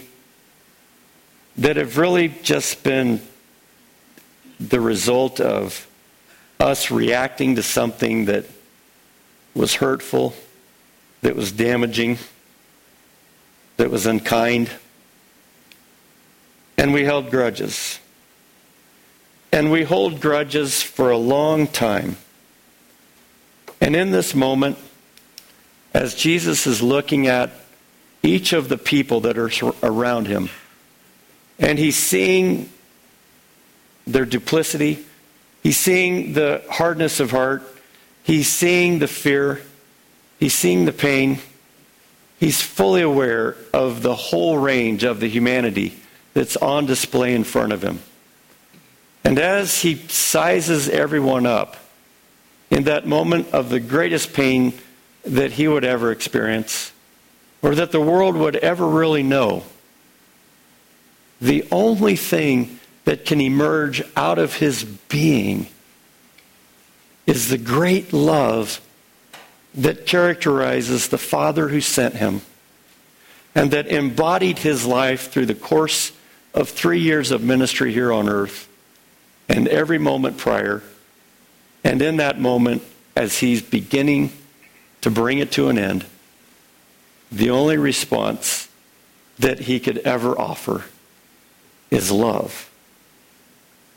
that 1.57 1.75
have 1.75 1.97
really 1.97 2.29
just 2.29 2.83
been 2.83 3.21
the 4.61 4.79
result 4.79 5.41
of 5.41 5.85
us 6.57 6.89
reacting 6.89 7.57
to 7.57 7.63
something 7.63 8.25
that 8.25 8.45
was 9.53 9.75
hurtful, 9.75 10.33
that 11.21 11.35
was 11.35 11.51
damaging, 11.51 12.17
that 13.75 13.91
was 13.91 14.05
unkind. 14.05 14.71
And 16.77 16.93
we 16.93 17.03
held 17.03 17.29
grudges. 17.29 17.99
And 19.51 19.71
we 19.71 19.83
hold 19.83 20.19
grudges 20.19 20.83
for 20.83 21.09
a 21.09 21.17
long 21.17 21.67
time. 21.67 22.17
And 23.79 23.95
in 23.95 24.11
this 24.11 24.35
moment, 24.35 24.77
as 25.93 26.15
Jesus 26.15 26.67
is 26.67 26.81
looking 26.81 27.27
at 27.27 27.51
each 28.23 28.53
of 28.53 28.69
the 28.69 28.77
people 28.77 29.21
that 29.21 29.37
are 29.37 29.51
around 29.81 30.27
him, 30.27 30.49
and 31.59 31.79
he's 31.79 31.95
seeing 31.95 32.69
their 34.05 34.25
duplicity, 34.25 35.05
he's 35.63 35.77
seeing 35.77 36.33
the 36.33 36.63
hardness 36.69 37.19
of 37.19 37.31
heart, 37.31 37.63
he's 38.23 38.47
seeing 38.47 38.99
the 38.99 39.07
fear, 39.07 39.61
he's 40.39 40.53
seeing 40.53 40.85
the 40.85 40.93
pain, 40.93 41.39
he's 42.39 42.61
fully 42.61 43.01
aware 43.01 43.55
of 43.73 44.01
the 44.01 44.15
whole 44.15 44.57
range 44.57 45.03
of 45.03 45.19
the 45.19 45.27
humanity 45.27 45.97
that's 46.33 46.57
on 46.57 46.85
display 46.85 47.33
in 47.33 47.43
front 47.43 47.73
of 47.73 47.81
him. 47.81 47.99
And 49.23 49.39
as 49.39 49.81
he 49.81 49.95
sizes 49.95 50.87
everyone 50.89 51.45
up 51.45 51.75
in 52.69 52.83
that 52.83 53.05
moment 53.05 53.53
of 53.53 53.69
the 53.69 53.79
greatest 53.79 54.33
pain 54.33 54.73
that 55.23 55.51
he 55.51 55.67
would 55.67 55.83
ever 55.83 56.11
experience, 56.11 56.91
or 57.61 57.75
that 57.75 57.91
the 57.91 58.01
world 58.01 58.35
would 58.35 58.55
ever 58.55 58.87
really 58.87 59.23
know, 59.23 59.63
the 61.41 61.67
only 61.71 62.15
thing 62.15 62.79
that 63.05 63.25
can 63.25 63.39
emerge 63.39 64.03
out 64.15 64.39
of 64.39 64.55
his 64.55 64.83
being 64.83 65.67
is 67.25 67.49
the 67.49 67.57
great 67.57 68.13
love 68.13 68.81
that 69.75 70.05
characterizes 70.05 71.09
the 71.09 71.17
Father 71.17 71.67
who 71.67 71.81
sent 71.81 72.15
him 72.15 72.41
and 73.53 73.71
that 73.71 73.87
embodied 73.87 74.59
his 74.59 74.85
life 74.85 75.31
through 75.31 75.45
the 75.45 75.55
course 75.55 76.11
of 76.53 76.69
three 76.69 76.99
years 76.99 77.31
of 77.31 77.43
ministry 77.43 77.93
here 77.93 78.11
on 78.11 78.29
earth 78.29 78.66
and 79.49 79.67
every 79.67 79.97
moment 79.97 80.37
prior. 80.37 80.83
And 81.83 82.01
in 82.01 82.17
that 82.17 82.39
moment, 82.39 82.83
as 83.15 83.37
he's 83.39 83.61
beginning 83.61 84.31
to 85.01 85.09
bring 85.09 85.39
it 85.39 85.51
to 85.53 85.69
an 85.69 85.77
end, 85.77 86.05
the 87.31 87.49
only 87.49 87.77
response 87.77 88.67
that 89.39 89.59
he 89.59 89.79
could 89.79 89.99
ever 89.99 90.39
offer 90.39 90.85
is 91.91 92.11
love. 92.11 92.69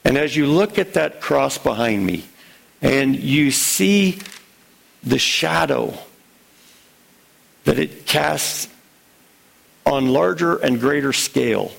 And 0.04 0.16
as 0.16 0.36
you 0.36 0.46
look 0.46 0.78
at 0.78 0.94
that 0.94 1.20
cross 1.20 1.58
behind 1.58 2.04
me 2.04 2.24
and 2.82 3.16
you 3.16 3.50
see 3.50 4.18
the 5.02 5.18
shadow 5.18 5.94
that 7.64 7.78
it 7.78 8.06
casts 8.06 8.68
on 9.86 10.08
larger 10.08 10.56
and 10.56 10.80
greater 10.80 11.12
scale 11.12 11.72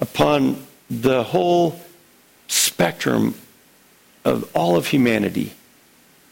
upon 0.00 0.64
the 0.90 1.22
whole 1.22 1.80
spectrum 2.48 3.34
of 4.24 4.50
all 4.54 4.76
of 4.76 4.88
humanity 4.88 5.52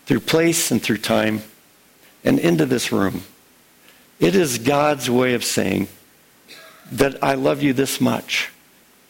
through 0.07 0.21
place 0.21 0.71
and 0.71 0.83
through 0.83 0.99
time 0.99 1.43
and 2.25 2.39
into 2.39 2.67
this 2.67 2.93
room. 2.93 3.23
It 4.21 4.35
is 4.35 4.59
God's 4.59 5.11
way 5.11 5.35
of 5.35 5.45
saying 5.45 5.89
that 6.91 7.23
I 7.23 7.35
love 7.35 7.63
you 7.63 7.73
this 7.73 8.01
much 8.01 8.51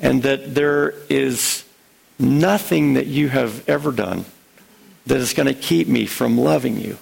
and 0.00 0.22
that 0.22 0.54
there 0.54 0.94
is 1.08 1.64
nothing 2.18 2.94
that 2.94 3.06
you 3.06 3.28
have 3.28 3.68
ever 3.68 3.92
done 3.92 4.24
that 5.06 5.18
is 5.18 5.34
going 5.34 5.46
to 5.46 5.54
keep 5.54 5.88
me 5.88 6.06
from 6.06 6.38
loving 6.38 6.78
you 6.78 6.98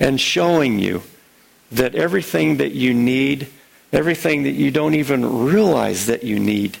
and 0.00 0.20
showing 0.20 0.78
you 0.78 1.02
that 1.70 1.94
everything 1.94 2.58
that 2.58 2.72
you 2.72 2.92
need 2.92 3.48
everything 3.92 4.44
that 4.44 4.52
you 4.52 4.70
don't 4.70 4.94
even 4.94 5.44
realize 5.44 6.06
that 6.06 6.24
you 6.24 6.38
need. 6.38 6.78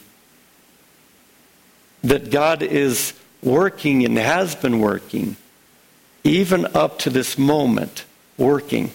That 2.04 2.30
God 2.30 2.62
is 2.62 3.14
working 3.42 4.04
and 4.04 4.16
has 4.18 4.54
been 4.54 4.80
working, 4.80 5.36
even 6.24 6.66
up 6.74 6.98
to 7.00 7.10
this 7.10 7.38
moment, 7.38 8.04
working 8.36 8.92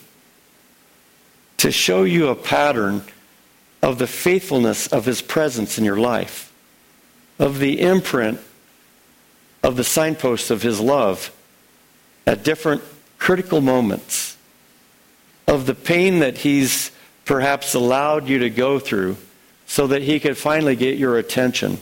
to 1.57 1.71
show 1.71 2.03
you 2.03 2.27
a 2.27 2.35
pattern 2.35 3.03
of 3.81 3.97
the 3.97 4.07
faithfulness 4.07 4.87
of 4.87 5.05
his 5.05 5.21
presence 5.21 5.77
in 5.77 5.85
your 5.85 5.97
life, 5.97 6.51
of 7.39 7.59
the 7.59 7.81
imprint 7.81 8.39
of 9.63 9.75
the 9.75 9.83
signposts 9.83 10.49
of 10.49 10.61
his 10.61 10.79
love 10.79 11.31
at 12.25 12.43
different 12.43 12.81
critical 13.17 13.61
moments, 13.61 14.37
of 15.47 15.65
the 15.65 15.75
pain 15.75 16.19
that 16.19 16.39
he's 16.39 16.91
perhaps 17.25 17.73
allowed 17.73 18.27
you 18.27 18.39
to 18.39 18.49
go 18.49 18.79
through 18.79 19.17
so 19.65 19.87
that 19.87 20.01
he 20.01 20.19
could 20.19 20.37
finally 20.37 20.75
get 20.75 20.97
your 20.97 21.17
attention. 21.17 21.79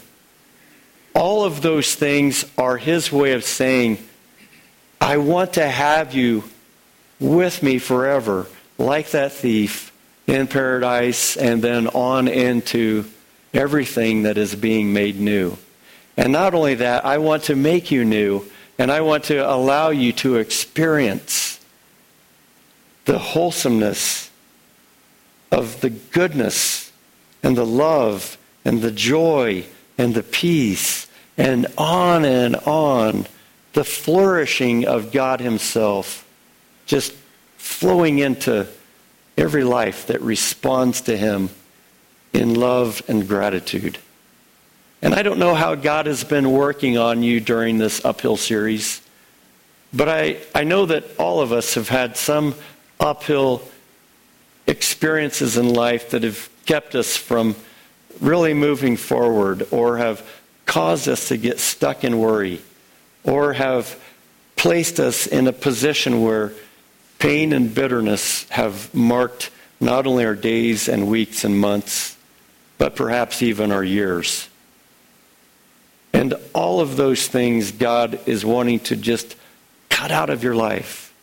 All 1.25 1.43
of 1.43 1.63
those 1.63 1.95
things 1.95 2.45
are 2.55 2.77
his 2.77 3.11
way 3.11 3.31
of 3.31 3.43
saying, 3.43 3.97
I 5.01 5.17
want 5.17 5.53
to 5.53 5.67
have 5.67 6.13
you 6.13 6.43
with 7.19 7.63
me 7.63 7.79
forever, 7.79 8.45
like 8.77 9.09
that 9.09 9.31
thief 9.31 9.91
in 10.27 10.45
paradise 10.45 11.35
and 11.35 11.63
then 11.63 11.87
on 11.87 12.27
into 12.27 13.05
everything 13.55 14.21
that 14.21 14.37
is 14.37 14.53
being 14.53 14.93
made 14.93 15.19
new. 15.19 15.57
And 16.15 16.31
not 16.31 16.53
only 16.53 16.75
that, 16.75 17.03
I 17.03 17.17
want 17.17 17.45
to 17.45 17.55
make 17.55 17.89
you 17.89 18.05
new, 18.05 18.45
and 18.77 18.91
I 18.91 19.01
want 19.01 19.23
to 19.23 19.51
allow 19.51 19.89
you 19.89 20.13
to 20.13 20.35
experience 20.35 21.59
the 23.05 23.17
wholesomeness 23.17 24.29
of 25.51 25.81
the 25.81 25.89
goodness 25.89 26.91
and 27.41 27.57
the 27.57 27.65
love 27.65 28.37
and 28.63 28.83
the 28.83 28.91
joy 28.91 29.65
and 29.97 30.13
the 30.13 30.21
peace 30.21 31.04
and 31.37 31.67
on 31.77 32.25
and 32.25 32.55
on, 32.55 33.27
the 33.73 33.83
flourishing 33.83 34.87
of 34.87 35.11
God 35.11 35.41
Himself 35.41 36.25
just 36.85 37.13
flowing 37.57 38.19
into 38.19 38.67
every 39.37 39.63
life 39.63 40.07
that 40.07 40.21
responds 40.21 41.01
to 41.01 41.17
Him 41.17 41.49
in 42.31 42.53
love 42.53 43.01
and 43.07 43.27
gratitude. 43.27 43.97
And 45.01 45.13
I 45.13 45.23
don't 45.23 45.39
know 45.39 45.55
how 45.55 45.75
God 45.75 46.05
has 46.05 46.23
been 46.23 46.51
working 46.51 46.97
on 46.97 47.21
you 47.21 47.39
during 47.39 47.77
this 47.77 48.03
uphill 48.03 48.37
series, 48.37 49.01
but 49.93 50.09
I, 50.09 50.37
I 50.53 50.63
know 50.63 50.85
that 50.85 51.05
all 51.19 51.41
of 51.41 51.51
us 51.51 51.75
have 51.75 51.89
had 51.89 52.17
some 52.17 52.55
uphill 52.99 53.61
experiences 54.67 55.57
in 55.57 55.73
life 55.73 56.11
that 56.11 56.23
have 56.23 56.49
kept 56.65 56.95
us 56.95 57.15
from 57.15 57.55
really 58.19 58.53
moving 58.53 58.97
forward 58.97 59.67
or 59.71 59.97
have 59.97 60.27
caused 60.65 61.07
us 61.07 61.29
to 61.29 61.37
get 61.37 61.59
stuck 61.59 62.03
in 62.03 62.19
worry 62.19 62.61
or 63.23 63.53
have 63.53 63.99
placed 64.55 64.99
us 64.99 65.27
in 65.27 65.47
a 65.47 65.53
position 65.53 66.21
where 66.21 66.51
pain 67.19 67.53
and 67.53 67.73
bitterness 67.73 68.47
have 68.49 68.93
marked 68.93 69.51
not 69.79 70.07
only 70.07 70.25
our 70.25 70.35
days 70.35 70.87
and 70.87 71.07
weeks 71.07 71.43
and 71.43 71.59
months, 71.59 72.17
but 72.77 72.95
perhaps 72.95 73.41
even 73.41 73.71
our 73.71 73.83
years. 73.83 74.49
And 76.13 76.33
all 76.53 76.79
of 76.79 76.95
those 76.95 77.27
things 77.27 77.71
God 77.71 78.19
is 78.25 78.45
wanting 78.45 78.79
to 78.81 78.95
just 78.95 79.35
cut 79.89 80.11
out 80.11 80.29
of 80.29 80.43
your 80.43 80.55
life 80.55 81.13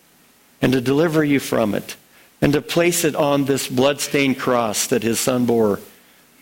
and 0.60 0.72
to 0.72 0.80
deliver 0.80 1.24
you 1.24 1.40
from 1.40 1.74
it 1.74 1.96
and 2.40 2.52
to 2.52 2.62
place 2.62 3.04
it 3.04 3.14
on 3.14 3.44
this 3.44 3.68
bloodstained 3.68 4.38
cross 4.38 4.88
that 4.88 5.02
his 5.02 5.18
son 5.18 5.46
bore 5.46 5.80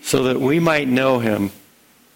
so 0.02 0.24
that 0.24 0.40
we 0.40 0.58
might 0.58 0.88
know 0.88 1.18
him 1.18 1.52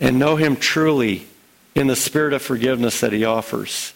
and 0.04 0.18
know 0.18 0.36
him 0.36 0.54
truly 0.54 1.26
in 1.74 1.86
the 1.86 1.96
spirit 1.96 2.34
of 2.34 2.42
forgiveness 2.42 3.00
that 3.00 3.10
he 3.10 3.24
offers 3.24 3.94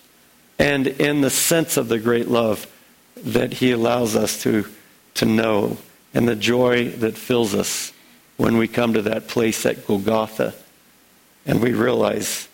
and 0.58 0.86
in 0.86 1.20
the 1.20 1.28
sense 1.28 1.76
of 1.76 1.88
the 1.88 1.98
great 1.98 2.28
love 2.28 2.66
that 3.14 3.52
he 3.52 3.72
allows 3.72 4.16
us 4.16 4.42
to, 4.42 4.64
to 5.12 5.26
know 5.26 5.76
and 6.14 6.26
the 6.26 6.34
joy 6.34 6.88
that 6.88 7.14
fills 7.14 7.54
us 7.54 7.92
when 8.38 8.56
we 8.56 8.66
come 8.66 8.94
to 8.94 9.02
that 9.02 9.28
place 9.28 9.66
at 9.66 9.86
Golgotha 9.86 10.54
and 11.44 11.60
we 11.60 11.74
realize 11.74 12.48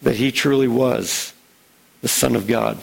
that 0.00 0.16
he 0.16 0.32
truly 0.32 0.66
was 0.66 1.34
the 2.00 2.08
Son 2.08 2.34
of 2.34 2.46
God. 2.46 2.78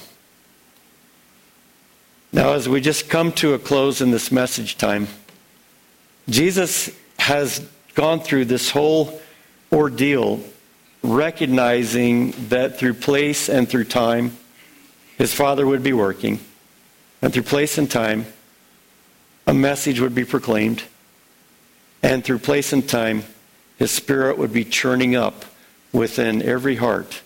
Now, 2.31 2.53
as 2.53 2.69
we 2.69 2.79
just 2.79 3.09
come 3.09 3.31
to 3.33 3.55
a 3.55 3.59
close 3.59 4.01
in 4.01 4.11
this 4.11 4.31
message 4.31 4.77
time, 4.77 5.07
Jesus 6.29 6.91
has 7.17 7.67
gone 7.95 8.19
through 8.19 8.45
this 8.45 8.69
whole 8.69 9.19
ordeal 9.71 10.41
recognizing 11.01 12.31
that 12.49 12.77
through 12.77 12.93
place 12.93 13.49
and 13.49 13.69
through 13.69 13.85
time, 13.85 14.37
his 15.17 15.33
Father 15.33 15.65
would 15.65 15.83
be 15.83 15.93
working. 15.93 16.39
And 17.21 17.33
through 17.33 17.43
place 17.43 17.77
and 17.77 17.89
time, 17.89 18.25
a 19.47 19.53
message 19.53 19.99
would 19.99 20.15
be 20.15 20.25
proclaimed. 20.25 20.83
And 22.01 22.23
through 22.23 22.39
place 22.39 22.71
and 22.73 22.87
time, 22.87 23.23
his 23.77 23.91
spirit 23.91 24.37
would 24.37 24.53
be 24.53 24.65
churning 24.65 25.15
up 25.15 25.45
within 25.91 26.41
every 26.41 26.75
heart 26.75 27.21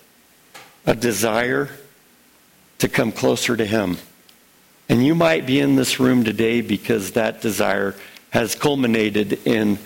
a 0.86 0.94
desire 0.94 1.70
to 2.78 2.88
come 2.88 3.12
closer 3.12 3.56
to 3.56 3.64
him. 3.64 3.96
And 4.88 5.04
you 5.04 5.14
might 5.14 5.46
be 5.46 5.60
in 5.60 5.76
this 5.76 5.98
room 5.98 6.24
today 6.24 6.60
because 6.60 7.12
that 7.12 7.40
desire 7.40 7.94
has 8.30 8.54
culminated 8.54 9.46
in 9.46 9.78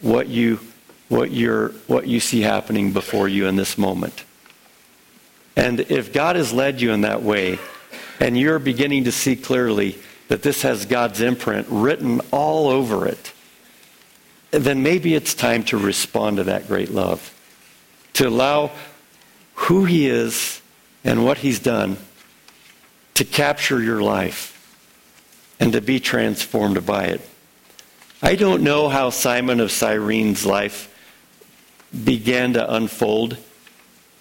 what 0.00 0.28
you 0.28 0.60
what 1.08 1.30
you're, 1.30 1.68
what 1.86 2.06
you 2.06 2.20
see 2.20 2.40
happening 2.40 2.92
before 2.92 3.28
you 3.28 3.46
in 3.46 3.56
this 3.56 3.78
moment. 3.78 4.24
And 5.56 5.80
if 5.80 6.12
God 6.12 6.36
has 6.36 6.52
led 6.52 6.80
you 6.80 6.92
in 6.92 7.00
that 7.00 7.22
way, 7.22 7.58
and 8.20 8.38
you're 8.38 8.58
beginning 8.58 9.04
to 9.04 9.12
see 9.12 9.36
clearly 9.36 9.98
that 10.28 10.42
this 10.42 10.62
has 10.62 10.86
God's 10.86 11.20
imprint 11.20 11.66
written 11.70 12.20
all 12.30 12.68
over 12.68 13.06
it, 13.06 13.32
then 14.50 14.82
maybe 14.82 15.14
it's 15.14 15.34
time 15.34 15.64
to 15.64 15.76
respond 15.76 16.36
to 16.36 16.44
that 16.44 16.68
great 16.68 16.90
love. 16.90 17.34
To 18.14 18.28
allow 18.28 18.70
who 19.54 19.84
He 19.84 20.08
is 20.08 20.60
and 21.04 21.24
what 21.24 21.38
He's 21.38 21.58
done 21.58 21.96
to 23.14 23.24
capture 23.24 23.82
your 23.82 24.02
life 24.02 24.54
and 25.58 25.72
to 25.72 25.80
be 25.80 25.98
transformed 25.98 26.86
by 26.86 27.06
it. 27.06 27.20
I 28.22 28.36
don't 28.36 28.62
know 28.62 28.88
how 28.88 29.10
Simon 29.10 29.60
of 29.60 29.72
Cyrene's 29.72 30.46
life 30.46 30.94
began 32.04 32.52
to 32.54 32.74
unfold, 32.74 33.36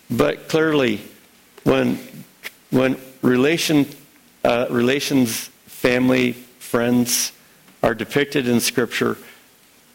but 0.09 0.47
clearly, 0.47 1.01
when 1.63 1.99
when 2.69 2.99
relation, 3.21 3.85
uh, 4.43 4.67
relations, 4.69 5.49
family, 5.65 6.33
friends 6.33 7.31
are 7.81 7.95
depicted 7.95 8.47
in 8.47 8.59
Scripture, 8.59 9.17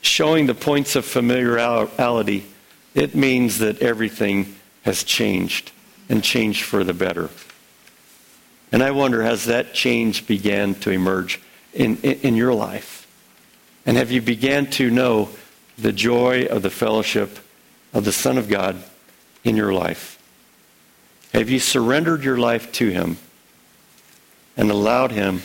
showing 0.01 0.47
the 0.47 0.55
points 0.55 0.97
of 0.97 1.05
familiarity, 1.05 2.47
it 2.95 3.15
means 3.15 3.59
that 3.59 3.81
everything 3.83 4.55
has 4.83 5.05
changed 5.05 5.73
and 6.09 6.23
changed 6.23 6.63
for 6.63 6.85
the 6.85 6.95
better. 6.95 7.31
And 8.71 8.83
I 8.83 8.91
wonder, 8.91 9.23
has 9.23 9.45
that 9.45 9.75
change 9.75 10.27
began 10.27 10.75
to 10.77 10.91
emerge 10.91 11.41
in, 11.75 11.99
in, 11.99 12.21
in 12.21 12.37
your 12.37 12.55
life? 12.55 13.07
And 13.85 13.97
have 13.97 14.11
you 14.11 14.23
began 14.23 14.67
to 14.71 14.91
know 14.91 15.29
the 15.77 15.93
joy 15.93 16.47
of 16.47 16.63
the 16.63 16.71
fellowship 16.71 17.39
of 17.93 18.05
the 18.05 18.13
Son 18.13 18.39
of 18.39 18.49
God 18.49 18.83
in 19.45 19.57
your 19.57 19.73
life? 19.73 20.19
Have 21.33 21.51
you 21.51 21.59
surrendered 21.59 22.25
your 22.25 22.39
life 22.39 22.71
to 22.73 22.91
Him 22.91 23.19
and 24.57 24.71
allowed 24.71 25.13
Him 25.13 25.43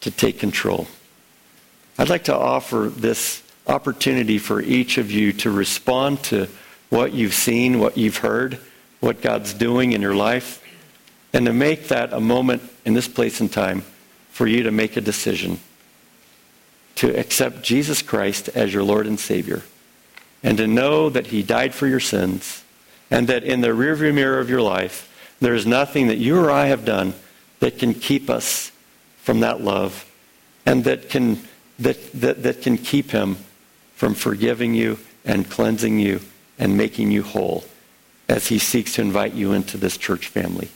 to 0.00 0.10
take 0.10 0.38
control? 0.38 0.86
I'd 1.98 2.08
like 2.08 2.24
to 2.24 2.36
offer 2.36 2.90
this 2.94 3.42
opportunity 3.66 4.38
for 4.38 4.60
each 4.60 4.98
of 4.98 5.10
you 5.10 5.32
to 5.32 5.50
respond 5.50 6.22
to 6.24 6.48
what 6.90 7.12
you've 7.12 7.34
seen, 7.34 7.78
what 7.78 7.96
you've 7.96 8.18
heard, 8.18 8.58
what 9.00 9.22
God's 9.22 9.54
doing 9.54 9.92
in 9.92 10.02
your 10.02 10.14
life, 10.14 10.62
and 11.32 11.46
to 11.46 11.52
make 11.52 11.88
that 11.88 12.12
a 12.12 12.20
moment 12.20 12.62
in 12.84 12.94
this 12.94 13.08
place 13.08 13.40
and 13.40 13.50
time 13.50 13.82
for 14.30 14.46
you 14.46 14.64
to 14.64 14.70
make 14.70 14.96
a 14.96 15.00
decision 15.00 15.58
to 16.96 17.18
accept 17.18 17.62
Jesus 17.62 18.02
Christ 18.02 18.48
as 18.50 18.72
your 18.72 18.82
Lord 18.82 19.06
and 19.06 19.18
Savior 19.18 19.62
and 20.44 20.58
to 20.58 20.68
know 20.68 21.10
that 21.10 21.28
He 21.28 21.42
died 21.42 21.74
for 21.74 21.88
your 21.88 21.98
sins 21.98 22.62
and 23.10 23.26
that 23.26 23.42
in 23.42 23.62
the 23.62 23.68
rearview 23.68 24.14
mirror 24.14 24.38
of 24.38 24.48
your 24.48 24.62
life, 24.62 25.10
there 25.40 25.54
is 25.54 25.66
nothing 25.66 26.06
that 26.06 26.18
you 26.18 26.38
or 26.38 26.50
I 26.50 26.66
have 26.66 26.84
done 26.84 27.14
that 27.58 27.78
can 27.78 27.94
keep 27.94 28.30
us 28.30 28.70
from 29.16 29.40
that 29.40 29.62
love 29.62 30.08
and 30.66 30.84
that 30.84 31.08
can, 31.08 31.40
that, 31.78 32.12
that, 32.12 32.42
that 32.42 32.62
can 32.62 32.78
keep 32.78 33.10
him 33.10 33.36
from 33.94 34.14
forgiving 34.14 34.74
you 34.74 34.98
and 35.24 35.50
cleansing 35.50 35.98
you 35.98 36.20
and 36.58 36.76
making 36.76 37.10
you 37.10 37.22
whole 37.22 37.64
as 38.28 38.48
he 38.48 38.58
seeks 38.58 38.94
to 38.94 39.02
invite 39.02 39.34
you 39.34 39.52
into 39.52 39.76
this 39.76 39.96
church 39.96 40.28
family. 40.28 40.68